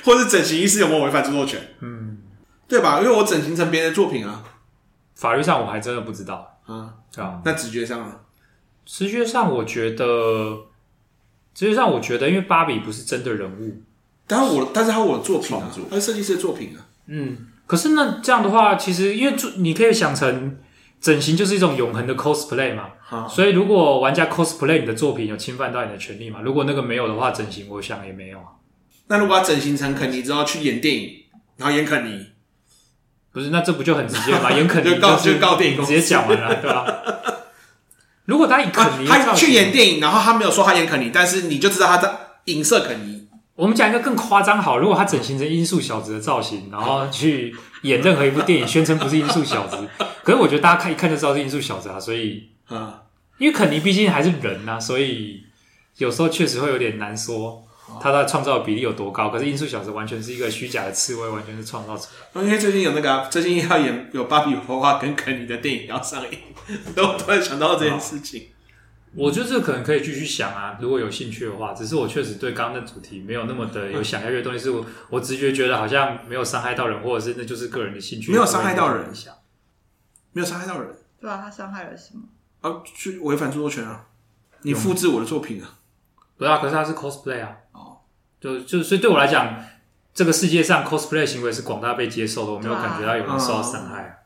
[0.03, 1.61] 或者整形医师有没有违反著作权？
[1.79, 2.17] 嗯，
[2.67, 2.99] 对吧？
[3.01, 4.43] 因为我整形成别人的作品啊，
[5.13, 7.39] 法律上我还真的不知道啊，对啊。
[7.45, 8.11] 那直觉上呢？
[8.85, 10.05] 直觉上我觉得，
[11.53, 13.81] 直觉上我觉得，因为芭比不是真的人物，
[14.27, 17.47] 但是我，但是他我的作品啊，他设计师的作品啊，嗯。
[17.67, 20.55] 可是那这样的话，其实因为你可以想成
[21.01, 26.39] 整形就是一种永恒的 cosplay 嘛，好所以如果玩家 cosplay 你的作品有侵犯到你的权利嘛？
[26.41, 28.45] 如果那个没有的话，整形我想也没有啊。
[29.07, 31.11] 那如果他整形成肯尼之后去演电影，
[31.57, 32.25] 然后演肯尼，
[33.31, 34.49] 不是那这不就很直接吗？
[34.57, 36.85] 演肯尼就告就告电影公司直接讲完了，对吧？
[38.25, 42.11] 如果他以肯尼、啊，他去演电影，然后他没有说他演肯尼，但是你就知道他在
[42.45, 43.27] 影射肯尼。
[43.53, 49.77] 我们讲一个更夸张好，如果他整形成音速小子的造型，然后去演任何一部电影，宣称不是音速小子，
[50.23, 53.03] 可是我觉得大家看一看就知道是音速小子啊，所以啊，
[53.37, 55.43] 因为肯尼毕竟还是人啊，所以
[55.97, 57.63] 有时候确实会有点难说
[58.01, 59.29] 他的创造的比例有多高。
[59.29, 62.41] 可是音速小子完全是一个虚假的刺猬，完全是创造出来。
[62.43, 66.39] 因为最近有那个、啊，最近要演有芭比娃娃跟肯尼的电影要上映，
[66.97, 68.47] 我突然想到这件事情。
[69.17, 71.73] 我觉得这可能可以继续想啊，如果有兴趣的话。
[71.73, 79.33] 只是我确实对刚刚的主题没有那么的有想下去的东西，是我我直觉觉得好像没有伤害到人，或者是那就是个人的兴趣，没有伤害到人，想
[80.33, 80.89] 没有伤害到人。
[81.21, 82.23] 对啊，他伤害了什么？
[82.65, 84.05] 啊，去违反著作权啊！
[84.63, 85.69] 你复制我的作品啊？
[86.35, 87.51] 不是啊，可是他是 cosplay 啊。
[87.73, 87.97] 哦，
[88.41, 89.55] 就就所以对我来讲，
[90.15, 94.23] 这个世界上 cosplay 行为是广大被接受的，我没有感觉到有人受到伤害。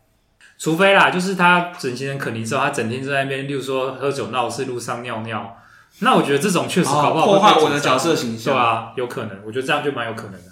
[0.57, 5.57] 除非啦，就是他整形人肯定之后，他整天在那边，例如说喝酒闹事，路上尿尿，
[5.99, 10.51] 那我觉得这种确实搞不好破坏我的角色形象，对啊，有可能，我觉得这样就蛮有可能的。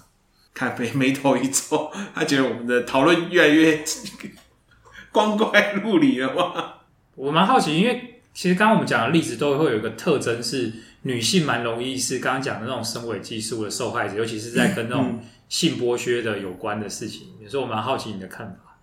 [0.53, 3.83] 看眉眉头一皱，他觉得我们的讨论越来越
[5.13, 6.73] 光怪陆离了吗？
[7.17, 17.29] 我蛮好奇，因为其实刚刚我们讲的例子都会有一个特征，是女性蛮容易是刚刚讲的那种生伪技术的受害者，尤其是在跟那种性剥削的有关的事情。
[17.49, 18.77] 所以我蛮好奇你的看法。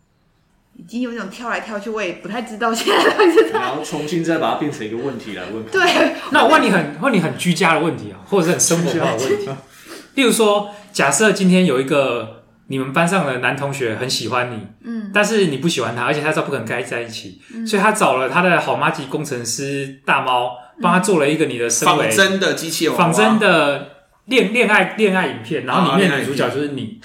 [0.77, 3.51] 已经有一种跳来跳去，我也不太知道现在到底是。
[3.51, 5.64] 然后重新再把它变成一个问题来问。
[5.66, 9.49] 对，那我问你很问你很居家的问题啊，或者是很生活化的问题。
[10.16, 23.88] 例如说，假设今天有一个你们班上的男同学很喜欢你，嗯，但是你不喜欢他，而且他知道不可能跟他在一起，嗯、所以他找了他的好妈级工程师大猫，帮他做了一个你的仿真的机器人，仿真的
[24.27, 27.00] 恋恋爱恋爱影片，然后里面女主角就是你。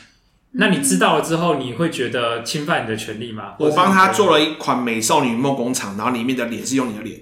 [0.54, 3.54] 那你知道了之后，你会觉得侵犯你的权利吗？
[3.60, 7.20] 我帮他做了一款美少女梦工厂，然后里面的脸是用你的脸，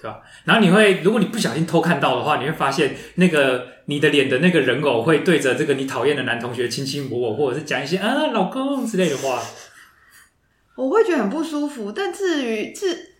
[0.00, 0.20] 对吧？
[0.44, 9.42] 然后你会，如果你不小心偷看到的话，你会发现那个你的脸的那个人偶会对着这个你讨厌的男同学卿卿我我，或者是讲一些啊老公之类的话。
[10.76, 11.90] 我会觉得很不舒服。
[11.90, 13.14] 但至于至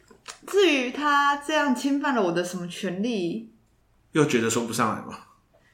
[0.47, 3.53] 至于他这样侵犯了我的什么权利，
[4.13, 5.19] 又觉得说不上来吗？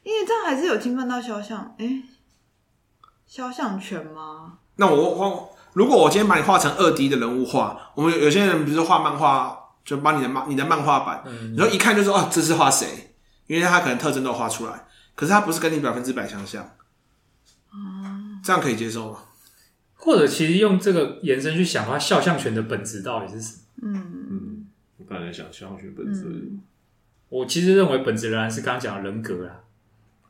[0.03, 2.03] 因为这样还是有侵犯到肖像，哎、欸。
[3.27, 4.59] 肖像权吗？
[4.77, 13.15] 那我我如果我今天把你画成二 D 的人物画，我们有些人比如说画漫画，就把你的漫你的漫画版，嗯、然后一看就说哦，这是画谁？
[13.47, 16.65] 因为他可能特征都画出来，可是他不是跟你百分之百相像，
[17.71, 19.19] 哦，这样可以接受吗？
[19.95, 23.61] 或者其实用这个延伸去想的话，肖像权的本质到底是什么？
[23.83, 24.67] 嗯嗯，
[24.99, 26.23] 我刚才在想肖像权本质。
[26.25, 26.61] 嗯
[27.31, 29.63] 我其实认为本质仍然是刚刚讲的人格啦，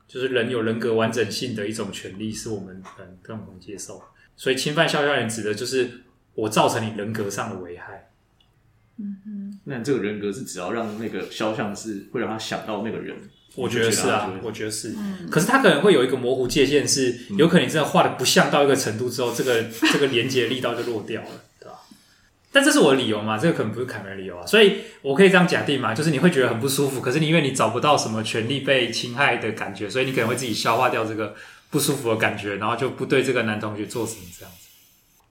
[0.09, 4.03] 就是人有人格完整性的一种权利，是我们很更能接受。
[4.37, 6.01] 所以侵犯肖像权指的就是
[6.35, 8.11] 我造成你人格上的危害。
[8.97, 9.34] 嗯嗯，
[9.65, 13.17] 那这个人格是只要让那个肖像是会让他想到那个人，
[13.57, 14.91] 我觉得是啊我觉得是。
[14.91, 21.79] 嗯可是他可能会有一个模糊界限，是有可能你真的画的不像到一个程度之后，这个 这个连接力道就落掉了，对吧？
[22.53, 23.39] 但这是我的理由嘛？
[23.39, 31.35] 这个可能不是凯梅的理由啊，所以我可以这样假定嘛，就是你会觉得很不舒服，可是你因为你找不到什么权利被侵害的感觉，所以你可能会自己消化掉这个
[31.71, 34.69] 不舒服的感觉，然后就不对这个男同学做什么这样子。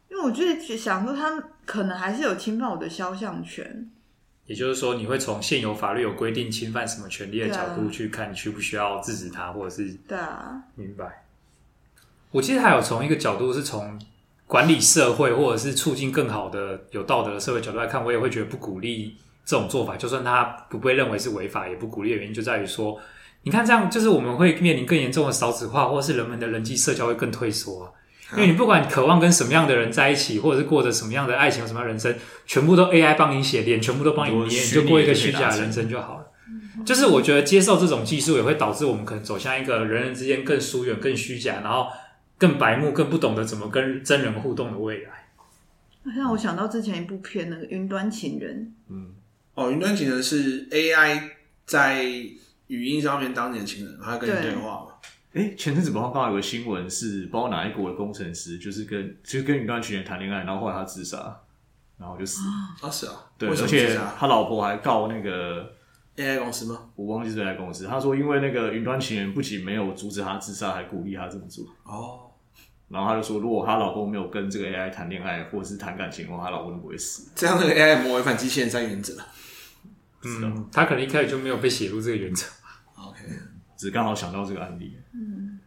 [0.10, 3.90] 因为我就是想说，他可能还是有侵犯我的肖像权。
[4.46, 11.26] 也就是说，你会从现有法律有规定侵犯什么权利的角度去看，你需不需要制止他，或者是对啊，明白。
[12.32, 14.00] 我记得还有从一个角度是从
[14.46, 19.96] 管理社会或者是促进更好的有道德的社会角度来看，我也会觉得不鼓励这种做法。
[19.96, 23.00] 就算他不被认为是违法，也不鼓励的原因就在于说，
[23.44, 27.92] 你看这样就是我们会面临更严重的少子化，或者是人们的人际社交会更退缩啊。
[28.36, 32.16] 因为你不管渴望跟什么样的人在一起，或者是过着什么样的爱情、什么样的人生，
[32.46, 36.26] 全部都 AI 帮你写，脸全部都帮你捏，你就过一个虚假的人生就好了。
[36.84, 41.88] 就是我觉得接受这种技术也会导致我们可能走向一个人人之间更疏远、更虚假，然后
[42.38, 45.12] 更白目、更不懂得怎么跟真人互动的未来。
[46.18, 49.12] 让我想到之前一部片，那个《云端情人嗯，
[49.54, 51.22] 哦，云端情人是 AI
[51.66, 52.04] 在
[52.68, 54.93] 语音上面当你的情人，他跟你对话嘛？
[55.34, 61.18] 哎，前阵子不知道刚好有个新闻是，不知道哪一国的工程师，就是跟就是跟云端情人谈恋爱，然后后来他自杀，
[61.98, 62.88] 然后就死了。
[62.88, 65.74] 啊，是啊，对，为什而且他老婆还告那个
[66.18, 66.80] ？AI 公司吗？
[66.96, 71.66] 我忘记是哪家公司，他说因为那个云端情人不仅没有阻止他自杀，还鼓励他这么做。
[71.84, 72.30] 哦，
[72.90, 77.32] 然后他就说，如果他老公没有跟这个 AI 谈恋爱或者是谈感情的话，他老公就不会死。
[77.34, 79.18] 这样那个 AI 有没有违反机器人三原则
[80.26, 82.46] 嗯，他可能一开始就没有被写入这个原则。
[83.92, 84.98] 刚好想到这个案例。
[85.14, 85.60] 嗯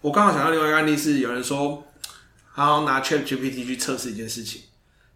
[0.00, 1.86] 我刚好想到另外一个案例是，有人说
[2.54, 4.62] 他要拿 Chat GPT 去测试一件事情，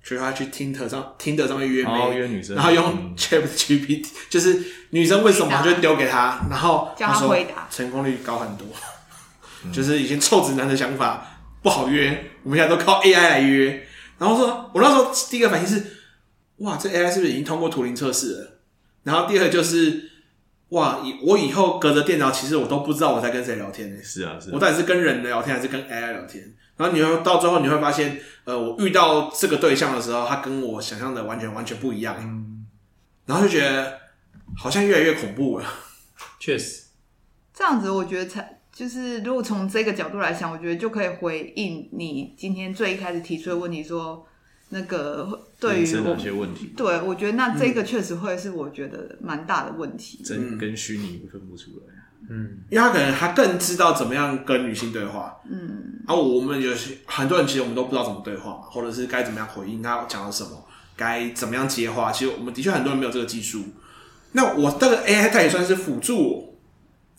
[0.02, 8.66] 所以他去 Tinder 上 Tinder 上面约然后妹，约女生，然后用嗯 Chat GPT，就是女生问什么就丢给他，然后叫他说回答成功率高很多。
[9.72, 11.26] 就是以前臭直男的想法
[11.62, 13.87] 不好约，我们现在都靠 AI 来约。
[14.18, 15.83] 然后说，我那时候第一个反应是，
[16.59, 18.59] 哇，这 AI 是不是已经通过图灵测试了？
[19.04, 20.11] 然后第二个就是，
[20.70, 26.42] 哇，以我以后隔着电脑，其实我都不知道我在跟谁聊天呢、是啊，是啊我到底是跟人聊天还是跟 AI 聊天？
[26.77, 32.66] 然后你会到最后你会发现，呃，我遇到这个对象的时候，他跟我想象的完全完全不一样，嗯
[33.27, 33.98] 然后就觉得
[34.57, 35.64] 好像越来越恐怖了。
[36.40, 36.83] 确实，
[37.55, 44.27] 这样子我觉得才就是，如果从这个角度来想，我觉得就可以回应你今天最一开始提出的问题，说
[44.70, 50.22] 那个对于我人生哪些问题，对我觉得那这个确实会是我觉得蛮大的问题。
[50.24, 51.94] 真跟虚拟分不出来。
[52.31, 60.64] 嗯，因为他可能他更知道怎么样跟女性对话，嗯，而、啊、我们有些很多人其实我们都不知道怎么对话嘛，或者是该怎么样回应他讲了什么，
[60.96, 62.11] 该怎么样接话。
[62.11, 63.62] 其实我们的确很多人没有这个技术。
[64.33, 66.55] 那我这个 AI 它也算是辅助我，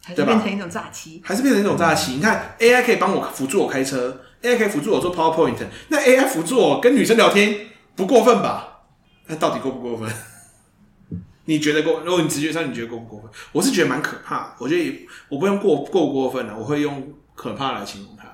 [0.04, 1.22] 还是对吧变成一种诈欺？
[1.24, 2.14] 还是变成一种诈欺？
[2.14, 5.58] 你看 AI 可以帮我辅助我开车，AI 可以辅助我做 PowerPoint，
[5.90, 8.84] 那 AI 辅助我跟女生聊天不过分吧？
[9.28, 10.10] 那到底过不过分？
[11.46, 12.02] 你觉得过？
[12.02, 13.30] 如果你直觉上你觉得过不过分？
[13.52, 14.54] 我是觉得蛮可怕的。
[14.60, 18.26] 我觉得我不用过过不过分了，我会用可怕来形容它。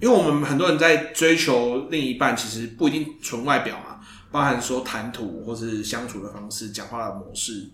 [0.00, 4.00] 因为我们很多人在追求另一半，其实不一定纯外表嘛，
[4.32, 7.70] 包含说谈吐或是相处的方式、讲话的模式。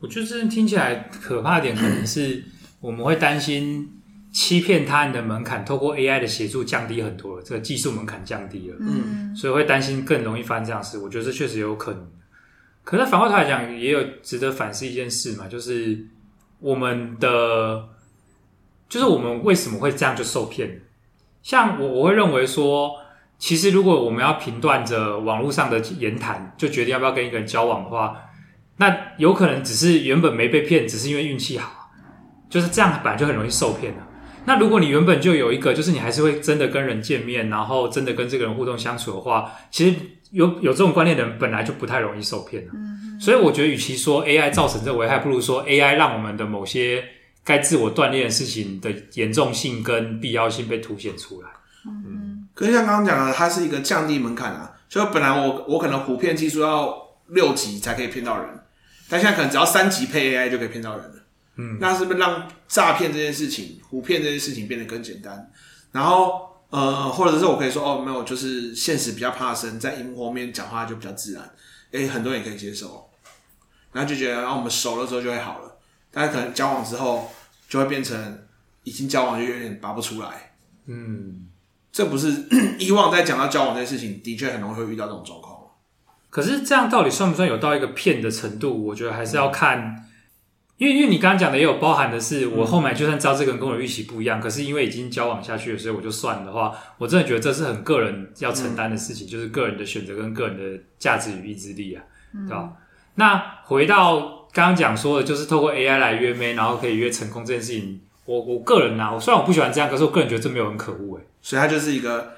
[0.00, 2.44] 我觉得真的听起来可怕点，可能是
[2.80, 3.88] 我们会担心
[4.34, 10.98] 欺骗他人的门槛，透过 AI 的协助降低很多了，这个技术门槛降低了，嗯，所以会担心更容易发生这样事。
[10.98, 12.04] 我觉得这确实有可能。
[12.82, 16.04] 可是反过头来讲，也有值得反思一件事嘛，就是
[16.58, 17.88] 我们的，
[18.88, 20.82] 就是我们为什么会这样就受骗？
[21.40, 22.90] 像我，我会认为说，
[23.38, 28.20] 其实如果我们要评断着网络上的言谈，就决定要不要跟一个人交往的话，
[28.78, 31.88] 那有可能只是原本没被骗，只是因为运气好，
[32.50, 34.02] 就是这样，本来就很容易受骗的。
[34.46, 39.96] 那如果你原本就有一个，就是你还是会真的跟人见面，然后真的跟这个人互动相处的话，其实
[40.30, 42.72] 有有这种观念的人本来就不太容易受骗了。
[42.74, 47.04] 嗯，所以我觉得，与其说 AI 造成这个危害，不如说 AI 让我们的某些
[47.42, 51.48] 该自我锻炼的事情的严重性跟必要性被凸显出来。
[51.86, 56.94] 嗯，可是像刚刚讲的，它是一个降低门槛啊，就本来我我可能普遍技术要
[57.28, 58.46] 六级才可以骗到人，
[59.08, 61.23] 但现在可能只要三级配 AI 就可以骗到人了。
[61.56, 65.50] 嗯，那是不是让诈骗这件事情、唬骗这件事情变得更简单？
[65.92, 71.50] 然后呃，或者是我可以说哦，没有，就是现实比较怕生，在荧幕后面讲话就比较自然
[71.92, 73.08] 哎，很多人也可以接受，
[73.92, 75.78] 然后就觉得，然后我们熟了之后就会好了。
[76.10, 77.30] 但是可能交往之后
[77.68, 78.46] 就会变成
[78.82, 80.54] 已经交往就有点拔不出来。
[80.86, 81.46] 嗯，
[81.92, 82.46] 这不是
[82.78, 85.60] 以往在讲到交往这件事情，的确很容易会遇到这种状况。
[86.30, 88.86] 可是这样到底算不算有到一个骗的程度？
[88.86, 90.03] 我觉得还是要看，嗯、
[90.78, 102.02] 因为因为你刚刚讲的也有包含的是，我后面就算知道这个人跟我的预期不一样，嗯、可是因为已经交往下去了，所以我就算的话，我真的觉得这是很个人要承担的事情，嗯、就是个人的选择跟个人的价值与意志力啊，
[102.34, 102.72] 嗯、对吧？
[103.16, 104.40] 那回到。
[104.54, 112.34] 刚刚讲说的就是透过 AI 来约妹，然后可以约成功这件事情，我我个人呢、啊，我虽然我不喜欢这样，可是我个人觉得这没有很可恶诶，所以它就是一个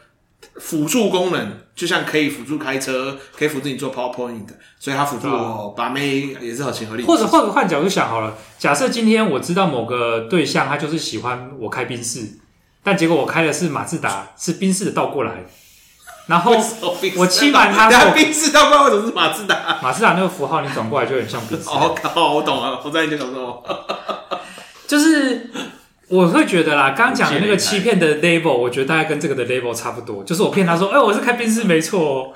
[0.60, 4.46] 辅助功能，就像可以辅助开车，可以辅助你做 PowerPoint，
[4.78, 7.04] 所以它辅助我把妹也是合情合理。
[7.04, 12.38] 或者换个换角度想好了，假设今天我知道某个对象他就是喜欢我开宾士，
[12.82, 15.44] 但结果我开的是马自达，是宾士的倒过来。
[16.26, 16.52] 然后
[17.16, 19.78] 我欺瞒他，宾士倒过来为什么是马自达？
[19.80, 21.68] 马自达那个符号你转过来就很像宾士。
[21.68, 23.62] 哦，靠，我懂了，我在讲什么。
[24.88, 25.50] 就是
[26.08, 30.22] 我会觉得啦，刚刚讲的那个欺骗的 label，我觉得大概跟这个的 label 差不多。
[30.24, 32.32] 就是我骗他说，哎、欸，我是开宾士没错哦。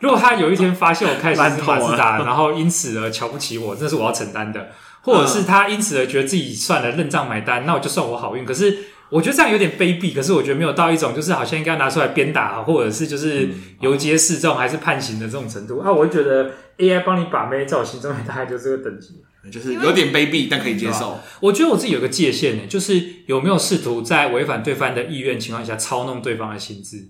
[0.00, 4.68] 如果他有一天发现我开的是马自达，然后因此而瞧不起我，这是我要承担的。
[5.02, 8.44] 或者是他因此而觉得自己算了认账买单，那我就算我好运。
[8.44, 8.76] 可是。
[9.10, 13.48] 我觉得这样有点卑鄙，可是我觉得没有到一种就是好像应该拿出来鞭打，或者是就是
[13.78, 15.92] 游街示众，还是判刑的这种程度、嗯、啊。
[15.92, 21.20] 我就觉得 AI 帮你把妹，在我心中大概就这个等级，就是有点卑鄙，但可以接受。
[21.40, 27.08] 我觉得我自己有个界限呢，就是有没有试图在违反对方的意愿情况下操弄对方的心智。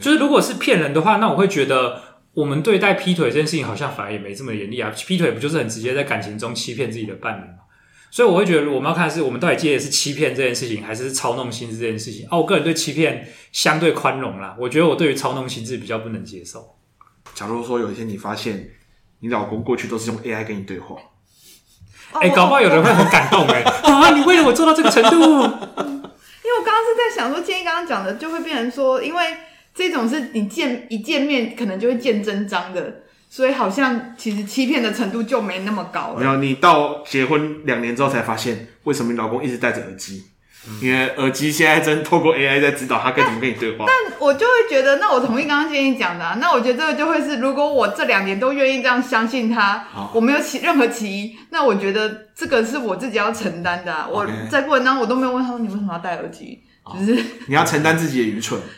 [0.00, 2.02] 就是如果是骗人的话，那我会觉得
[2.34, 4.90] 我们对待劈腿这件事情好像反而也没这么严厉啊。
[4.90, 7.64] 劈腿不就是很直接在感情中欺骗自己的伴侣吗？
[8.10, 12.24] 所以我会觉得，我们要看的是我们到底接的是欺骗这件事情，还是操弄心智这件事情。
[12.26, 14.56] 哦、啊，我个人对欺骗相对宽容啦。
[14.58, 16.76] 我觉得我对于操弄心智比较不能接受。
[17.34, 18.70] 假如说有一天你发现
[19.20, 20.96] 你老公过去都是用 AI 跟你对话，
[22.20, 23.64] 哎、欸，搞不好有人会很感动哎、欸！
[23.90, 25.16] 啊，你为了我做到这个程度？
[25.18, 29.24] 因为我刚刚是在想说，建议刚刚讲的就会变成说，因为
[29.74, 33.02] 这种是你见一见面可能就会见真章的。
[33.30, 36.20] 所以好像其实欺骗的程度就没那么高了。
[36.20, 40.24] 没有，你到结婚两年之后才发现，为什么你老公一直戴着耳机？
[40.68, 43.86] 嗯、因为耳机现在真透过 AI 在指导他该怎么跟你对话。
[43.86, 54.06] 但我就会觉得，那我同意刚刚建议讲的、啊，那我觉得这个就会是，如果我这两年都愿意这样相信他，好我没有起任何歧义，那我觉得这个是我自己要承担的、啊。
[54.10, 56.60] 我在过程当中我都没有问他说你为什么要戴耳机，
[56.98, 58.60] 就是你要承担自己的愚蠢。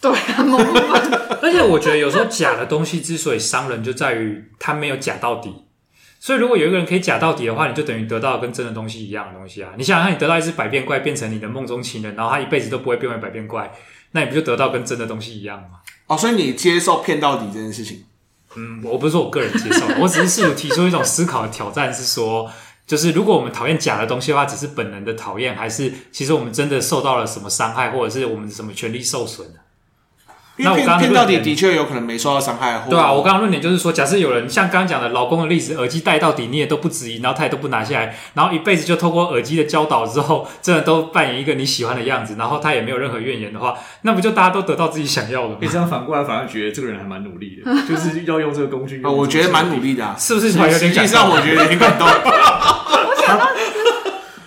[0.00, 1.20] 对啊，某部分。
[1.42, 5.65] 而且我觉得有时候假的东西之所以伤人，就在于它没有假到底。
[6.18, 9.70] 所以如果有一个人可以假到底的话，你就等于得到跟真的东西一样的东西啊！
[9.76, 13.72] 你想想看，你得到一只百变怪变成你的梦中情人，然后他一辈子都不会变为百变怪，
[14.12, 15.80] 那你不就得到跟真的东西一样吗？
[16.06, 18.04] 哦，所以你接受骗到底这件事情？
[18.56, 22.50] 嗯，我不是说我个人接受，我只是试图提出一种思考的挑战，是说，
[22.86, 29.46] 就是如果我们讨厌假的东西的话，只是本能的讨厌，还是其实我们真的受到了什么伤害，或者是我们什么权利受损？
[30.58, 32.82] 我刚刚骗到底的确有可能没受到伤害。
[32.88, 45.56] 对啊，我刚刚论点就是说，假设有人像刚刚讲的老公的例子，耳机戴到底你也都不质疑，然后他也都不拿下来，然后一辈子就透过耳机的教导之后，真的都扮演一个你喜欢的样子，然后他也没有任何怨言的话，那不就大家都得到自己想要的吗？
[45.60, 49.02] 你这样反过来反而觉得这个人还蛮努力的，就是要用这个工具。
[49.04, 50.52] 我觉得蛮努力的，啊，是不是？
[50.52, 52.08] 实际上我觉得挺感动。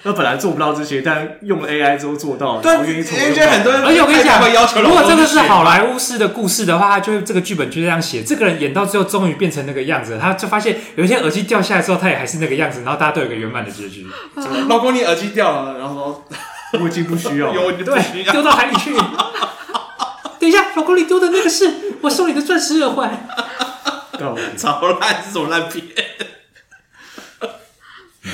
[0.03, 0.11] 我想到。
[0.11, 2.61] 他本来做不到这些，但用了 AI 之后做到了。
[2.61, 3.17] 对，我愿意从。
[3.17, 4.41] 很多人，而且我跟你讲，
[4.81, 8.23] 如果这个是好莱坞式的故事的话，他就会这个剧本就这样写。
[8.23, 14.07] 这个人演到最后，终于变成那个样子，他就发现有一天耳机掉下来之后，他也还是那个样子，然后大家都有一个圆满的结局。
[14.67, 16.23] 老公，你耳机掉了，然后
[16.79, 18.93] 我已经不需要对，丢到海里去。
[20.39, 21.69] 等一下，老公，你丢的那个是
[22.01, 23.27] 我送你的钻石耳环。
[24.57, 25.83] 超烂，是什么烂片？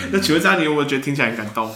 [0.13, 1.73] 那请问这样，你有没有觉得听起来很感动？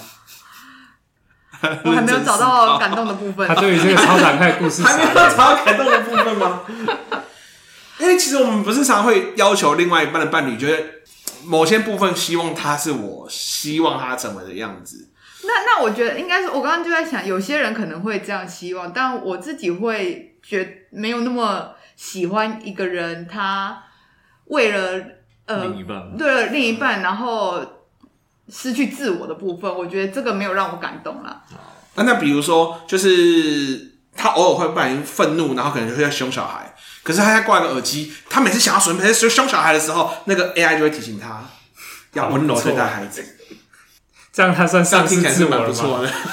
[1.84, 3.46] 我还没有找到 感动的部分。
[3.46, 6.62] 他对于这个超展开的故事，还没有找到感动的部分吗？
[8.00, 10.82] 因为其实我们不是常会要求另外一半的伴侣，觉得
[11.44, 15.10] 某些部分希望他是我希望他成为的样子。
[15.44, 23.84] 那那我觉得应该是，我刚刚就在想，有些人可能会这样希望，但我自己会觉得没有那么喜欢一个人，他
[24.46, 25.04] 为了
[25.46, 27.79] 呃，另一半，对了另一半，然后。
[28.52, 31.44] 失去自我的部分，我觉得这个没有让我感动了。
[31.96, 36.74] 那那比如说，就是他偶尔会不然愤怒，然后可能就会在凶小孩。
[37.04, 41.44] 可是他在挂个耳机，他每次想要准备凶小孩的时候，那个 AI 就会提醒他
[42.14, 43.24] 要温柔对待孩子。
[44.32, 45.74] 这样他算丧失自我了吗？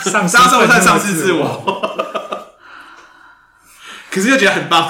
[0.04, 2.56] 丧失 算丧失自我。
[4.10, 4.88] 可是又觉得很棒。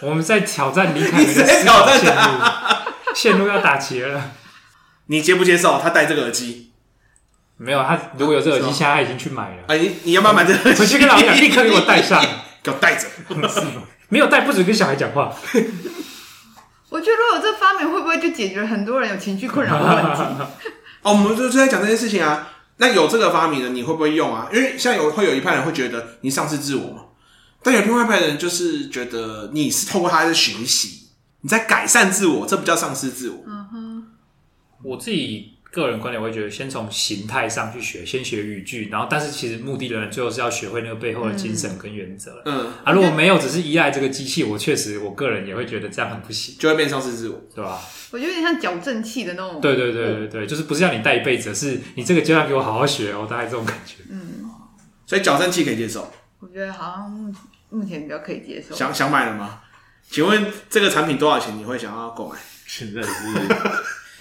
[0.00, 4.32] 我们在挑战离开你在挑战他线路要打结了。
[5.06, 6.70] 你接不接受他戴这个耳机？
[7.56, 9.62] 没有，他如果有这耳机，现在他已经去买了。
[9.68, 10.80] 哎，你你要不要买这个耳机？
[10.80, 12.24] 回去跟老师讲， 立刻给我戴上，
[12.62, 13.06] 给我戴着。
[14.08, 15.32] 没有戴不准跟小孩讲话。
[16.90, 20.22] 我觉得如果有这发明，会不会就解决了很多人有情绪困扰的问题？
[21.02, 22.48] 哦，我们就就在讲这件事情啊。
[22.78, 24.48] 那有这个发明的，你会不会用啊？
[24.52, 27.02] 因为像有会有一派人会觉得你丧失自我嘛，
[27.62, 31.08] 但有另外一派人就是觉得你是透过他的学习，
[31.42, 33.44] 你在改善自我，这不叫丧失自我。
[34.84, 35.50] 我自己。
[35.74, 42.40] 个人观点，我会觉得先从形态上去学，先学语句，然后但是其实目的的人最后是要学会那个背后的精神跟原则。
[42.44, 47.80] 嗯，啊，如果没有，只是依赖这个机器，我确实我个人也会觉得这样很不行，就会变丧失自我，对吧？
[48.12, 49.60] 我觉得有点像矫正器的那种。
[49.60, 53.96] 对对对对对，就是不是要你带一辈子，是你这个阶段给我好好学哦，大概这种感觉。
[54.08, 54.48] 嗯，
[55.08, 56.08] 所以矫正器可以接受。
[56.38, 57.34] 我觉得好像目
[57.70, 58.76] 目前比较可以接受。
[58.76, 59.60] 想想买了吗？
[60.08, 61.58] 请问这个产品多少钱？
[61.58, 62.38] 你会想要购买？
[62.64, 63.08] 现在是。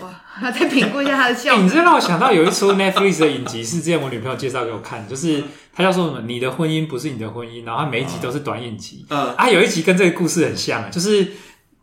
[0.03, 1.59] 哇，再评估一下他的效果。
[1.59, 5.43] 欸、你这让我想到有一出 Netflix 的影集，是之前我女朋友介绍给我看，就是
[5.75, 9.05] 他叫做什么“你的婚姻不是你的婚姻”，然后他每一集都是短影集。
[9.09, 11.31] 嗯，啊，有一集跟这个故事很像，就是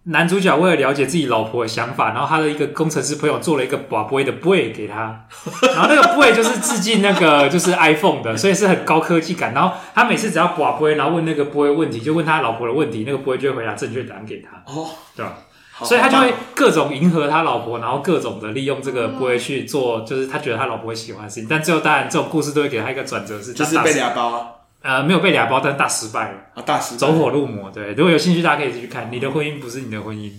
[0.05, 5.27] 男主角为了了解自己老婆的想法，然后他的一个工程师朋友做了一个拔杯的 boy 给他，
[5.63, 9.55] 然后那个杯就是致敬那个就是 iPhone 的，所以是很高科技感。
[9.55, 14.63] 然后他每次只要拔杯，然后问那个杯问题，就问他老婆的问题，那个杯就会回答正确答案给他。
[14.73, 15.39] 哦，对吧？
[15.85, 21.47] 所以他就会各种迎合他老婆，然后各种的利用这个不会去做，就是他觉得他老婆会喜欢的事情。
[21.49, 24.51] 但最后当然这种故事都会给他一个转折，是就是被俩包啊，
[24.83, 27.71] 呃，没有被俩包，但大失败了啊，大失败，走火入魔。
[27.71, 29.11] 对，如果有兴趣，大家可以继续看。
[29.11, 30.31] 你的婚姻不是你的婚姻，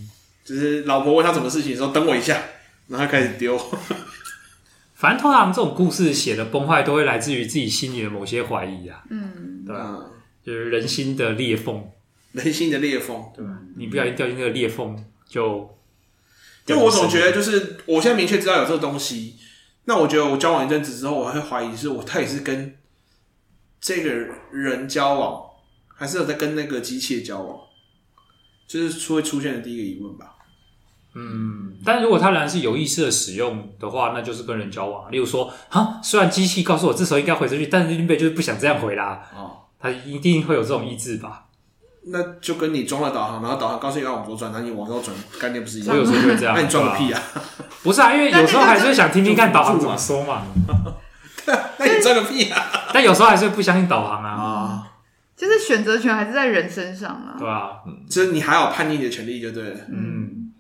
[0.44, 2.38] 就是老婆问他什么事情的时候，等我一下，
[2.88, 3.60] 然后他开始丢。
[4.96, 9.02] 反正通常这种故事写的崩坏，都会来自于自己心里的某些怀疑啊。
[9.10, 9.98] 嗯，对吧？
[10.46, 11.84] 就是人心的裂缝，
[12.34, 13.52] 人心的裂缝，对吧？
[13.78, 14.96] 你不小心掉进那个裂缝。
[15.32, 15.78] 就，
[16.68, 19.38] 因为我总觉得，就是我现在明确知道有这个东西，
[19.86, 22.76] 那我觉得我交往一阵子之后，我会怀疑是我他也是跟
[23.80, 24.10] 这个
[24.52, 25.42] 人交往，
[25.88, 27.58] 还是有在跟那个机器交往，
[28.68, 30.36] 就是会出现的第一个疑问吧。
[31.14, 35.10] 嗯，但如果他仍然是有意识的使用的话，那就是跟人交往。
[35.10, 39.30] 例如说，哈，虽然机器告诉我这时候应该回出去，但是林北就是不想这样回啦。
[39.34, 41.48] 哦，他一定会有这种意志吧。
[42.04, 45.96] 那就跟你装了导航，然后导航告诉你要往左转，那你往右转，概念不是一样？
[45.96, 46.56] 我有时候会这样。
[46.56, 47.22] 那你装个屁啊！
[47.84, 50.44] 不是啊，因为有时候还是想听听看导航怎么说嘛。
[51.78, 52.90] 那你装个屁啊！
[52.92, 54.30] 但有时候还是不相信导航啊。
[54.30, 54.92] 啊，
[55.38, 57.36] 就是选择权还是在人身上啊。
[57.38, 57.74] 对啊，
[58.10, 59.80] 就是你还有叛逆的权利，就对了。
[59.92, 60.52] 嗯，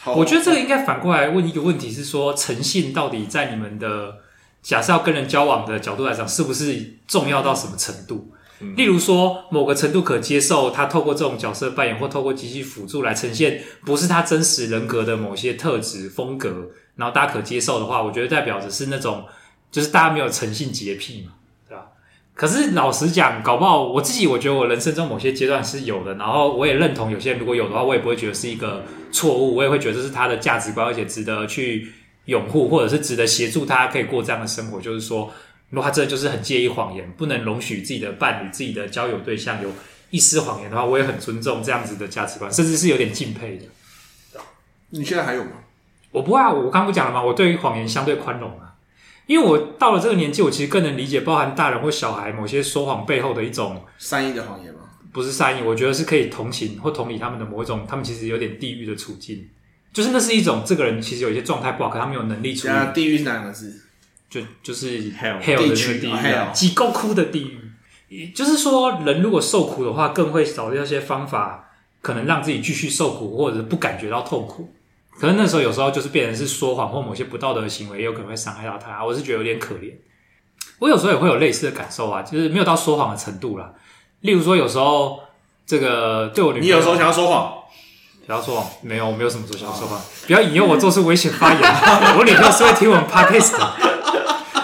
[0.00, 0.14] 好。
[0.14, 4.16] 我觉得这个应该反过来问一个问题，是说诚信到底在你们的
[4.62, 8.32] 假设要跟人交往的角度来讲，是不是重要到什么程度？
[8.74, 19.24] 例如说，某个程度可接受，他透过这种角色扮演或透过机器辅助来呈现，不是他真实人格的某些特质风格，然后大家可接受的话，我觉得代表着是那种，
[19.70, 21.32] 就是大家没有诚信洁癖嘛，
[21.68, 21.88] 对吧？
[22.34, 28.82] 可是老实讲，搞不好我自己，我觉得我人生中某些阶段是有的，然后我也认同有些人如果有的话，我也不会觉得是一个
[29.12, 31.92] 错误，我也会觉得这是他的价值观，而且值得去
[32.24, 35.30] 拥护，或者是值得协助他可以过这样的生活，就是说。
[35.70, 39.70] 如果他真的就是很介意谎言，不能容许自己的伴侣、自己的交友对象有
[40.10, 43.64] 一丝谎言的话，我也很尊重这样子的价值观，甚至是有点敬佩的。
[44.90, 45.50] 你现在还有吗？
[46.12, 47.22] 我不会啊，我刚不讲了吗？
[47.22, 48.74] 我对于谎言相对宽容啊，
[49.26, 54.80] 因为我到了这个年纪，我其实更能理解包含大人或小孩某些说谎背后的一种善意的谎言吗？
[55.12, 59.48] 不是善意，我觉得是可以同情或同理他们的某一种，他们其实有点地狱的处境，
[59.92, 62.74] 就是那是一种这个人其实有一些状态不好，可他没有能力处理。
[62.94, 63.82] 地狱是哪个字？
[64.28, 67.60] 就就是 hell hell 的那个地狱，极够哭的地狱。
[68.08, 71.70] 也就是说，人如果受苦的话，更会找那些方法，
[72.00, 74.72] 可能让自己继续受苦，或者是不感觉到痛苦。
[75.18, 79.04] 可能那时候有时候就是变成是说谎或某些不道德的行为，也有可能会伤害到他。
[79.04, 79.92] 我是觉得有点可怜。
[80.78, 83.72] 我有时候也会有类似的感受啊，就是没有到说谎的程度啦。
[84.20, 85.18] 例如说，有时候
[85.66, 87.54] 这个对我女朋友，你有时候想要说谎，
[88.26, 90.00] 想要说谎，没有，我没有什么时候想要说谎。
[90.26, 91.60] 不要引诱我做出危险发言。
[92.18, 93.95] 我女朋友是会听我们 podcast 的。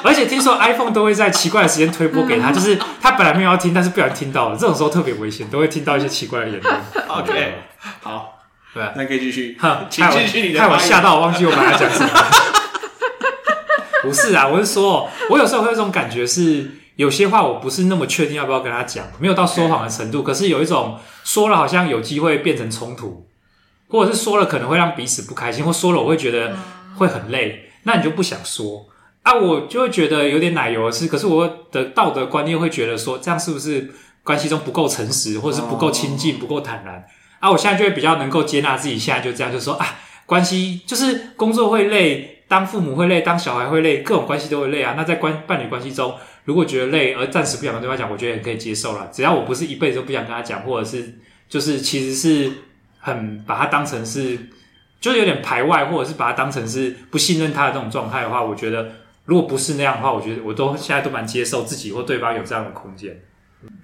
[0.02, 6.74] 而且听说 iPhone 都会在奇怪的时间推播给他，就是他本来没有要听，但是不小心听到了，这种时候特别危险，都会听到一些奇怪的言论。
[7.08, 7.54] OK，
[8.02, 8.38] 好，
[8.74, 9.56] 对，那可以继续。
[9.60, 10.60] 哈，请继续你的。
[10.60, 12.08] 害我吓到，我忘记我本来讲什么。
[14.02, 23.26] 不是啊，我是说，我有时候会有一种感觉是，有些话我不是那么确定要不要跟他讲，没有到说谎的程度，可是有一种说了好像有机会变成冲突，
[23.88, 26.56] 或者是说了可能会让彼此不开心，或说了我会觉得
[26.96, 28.86] 会很累，那你就不想说。
[29.22, 33.90] 啊，我就会觉得有点奶油的事，可是我的道德观念会觉得说，这样是不是
[34.24, 37.04] 关系中不够诚实，或者是不够亲近、不够坦然。
[37.38, 39.86] 啊，我现在就会比较能够接纳自己，现在就这样，就说啊，
[40.26, 44.94] 关系就是工作会累，当父母会累，当小孩会累，各种关系都会累啊。
[44.96, 46.14] 那在关伴侣关系中，
[46.44, 49.08] 如果觉得累而暂时不想跟对方讲，我觉得也可以接受了。
[49.12, 51.18] 只要我不是一辈子都不想跟他讲，或者是
[51.48, 52.50] 就是其实是
[52.98, 54.38] 很把他当成是，
[55.00, 58.88] 就是有点排外，或者是把他当成是不信任他的这种状态的话，我觉得
[59.24, 63.20] 如果不是那样的话，我觉得我都现在都蛮接受自己或对方有这样的空间，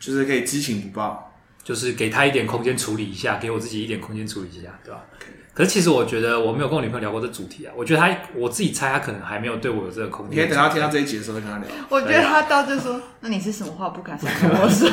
[0.01, 1.24] 就是可以知情不报。
[1.64, 5.24] 就是给他一点空间处理一下，给我自己一点空间处理一下，对吧？Okay.
[5.53, 7.72] 可是其实我觉得我没有跟我女朋友聊过这主题啊。
[7.76, 10.34] 我觉得她，我自己猜她可能还没有对我有这个空间。
[10.34, 11.68] 你可以等她听到这一集的时候再跟她聊。
[11.91, 14.89] 我觉得她到就说：“那你是什么话不敢跟我说？”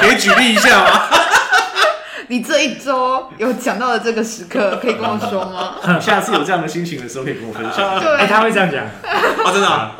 [0.00, 1.27] 可以举例一下吗？
[2.28, 5.76] 你这一周有讲到的这个时刻，可以跟我说吗？
[6.00, 7.98] 下次有这样的心情的时候，可以跟我分享。
[8.00, 8.84] 对，哎，他会这样讲。
[9.44, 9.94] 哦，真的啊。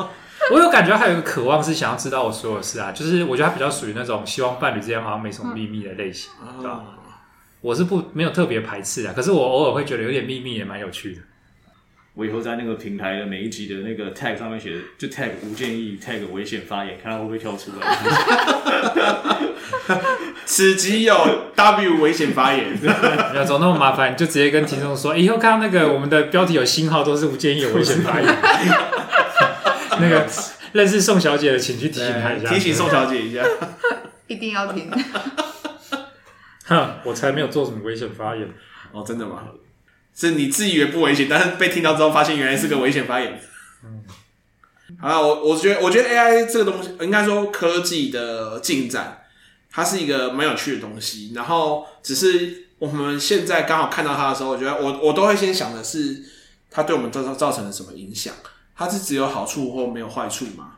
[0.50, 6.80] 我有感觉，他有一个渴望是想要知道我所有事啊，就是我觉得他比较属于那种希望伴侣之间好像没什么秘密的类型，嗯、对吧？
[7.60, 11.20] 我是不没有特别排斥啊，可是我偶尔会觉得有点秘密也蛮有趣的。
[12.14, 17.96] 我以后在那个平台的每一集的那个 tag 上面写，就 tag 无建议，tag 危险发言，看他会不会跳出来。
[20.44, 22.86] 此集有 W 危险发言，不
[23.36, 28.26] 要走那么麻烦，就直接跟听众说，以后看到那个我们的标题有星号，都是不建议有危险发言。
[30.00, 30.26] 那个
[30.72, 32.48] 认识宋小姐的，请去提醒她一下。
[32.48, 33.42] 提醒宋小姐一下，
[34.26, 34.90] 一定要听。
[36.66, 38.48] 哼，我才没有做什么危险发言。
[38.92, 39.44] 哦，真的吗？
[40.14, 43.40] 是你自以为不危险，但是被听到之后，发现原来是个危险发言。
[43.84, 44.04] 嗯。
[45.00, 49.17] 好了，我我觉得，我觉得 AI 这个东西，应该说科技的进展，
[49.78, 51.30] 它是一个蛮有趣的东西。
[51.36, 56.20] 然后，只是我们现在刚好看到它的时候，我觉得我我都会先想的是，
[56.68, 58.34] 它对我们造造成了什么影响。
[58.74, 60.72] 它是只有好处或没有坏处嘛？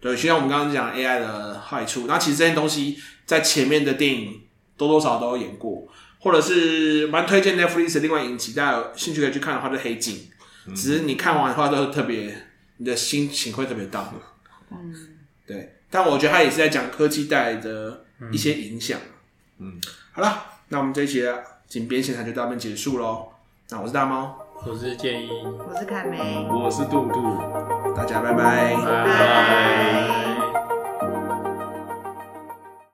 [0.00, 2.96] 对，就像我们刚刚讲 AI 的坏处，那其实这些东西
[3.26, 4.40] 在前面的电影
[4.76, 5.88] 多多少少都有演过，
[6.20, 10.28] 或者是蛮推荐 Netflix 的另外影集，大家有兴趣可以去看的话，就《黑镜》，
[10.74, 12.46] 只是你看完的话都是特别，
[12.76, 14.04] 你的心情会特别 down。
[14.70, 14.94] 嗯，
[15.46, 18.98] 对，但我觉得他也是在讲科技带来的一些影响。
[19.58, 19.80] 嗯，
[20.12, 23.28] 好了，那我们这一期的井边现场就到这边结束喽。
[23.70, 24.38] 那我是大猫。
[24.66, 30.33] 我是建一，我是凯梅，我是杜杜，大家拜拜，拜拜。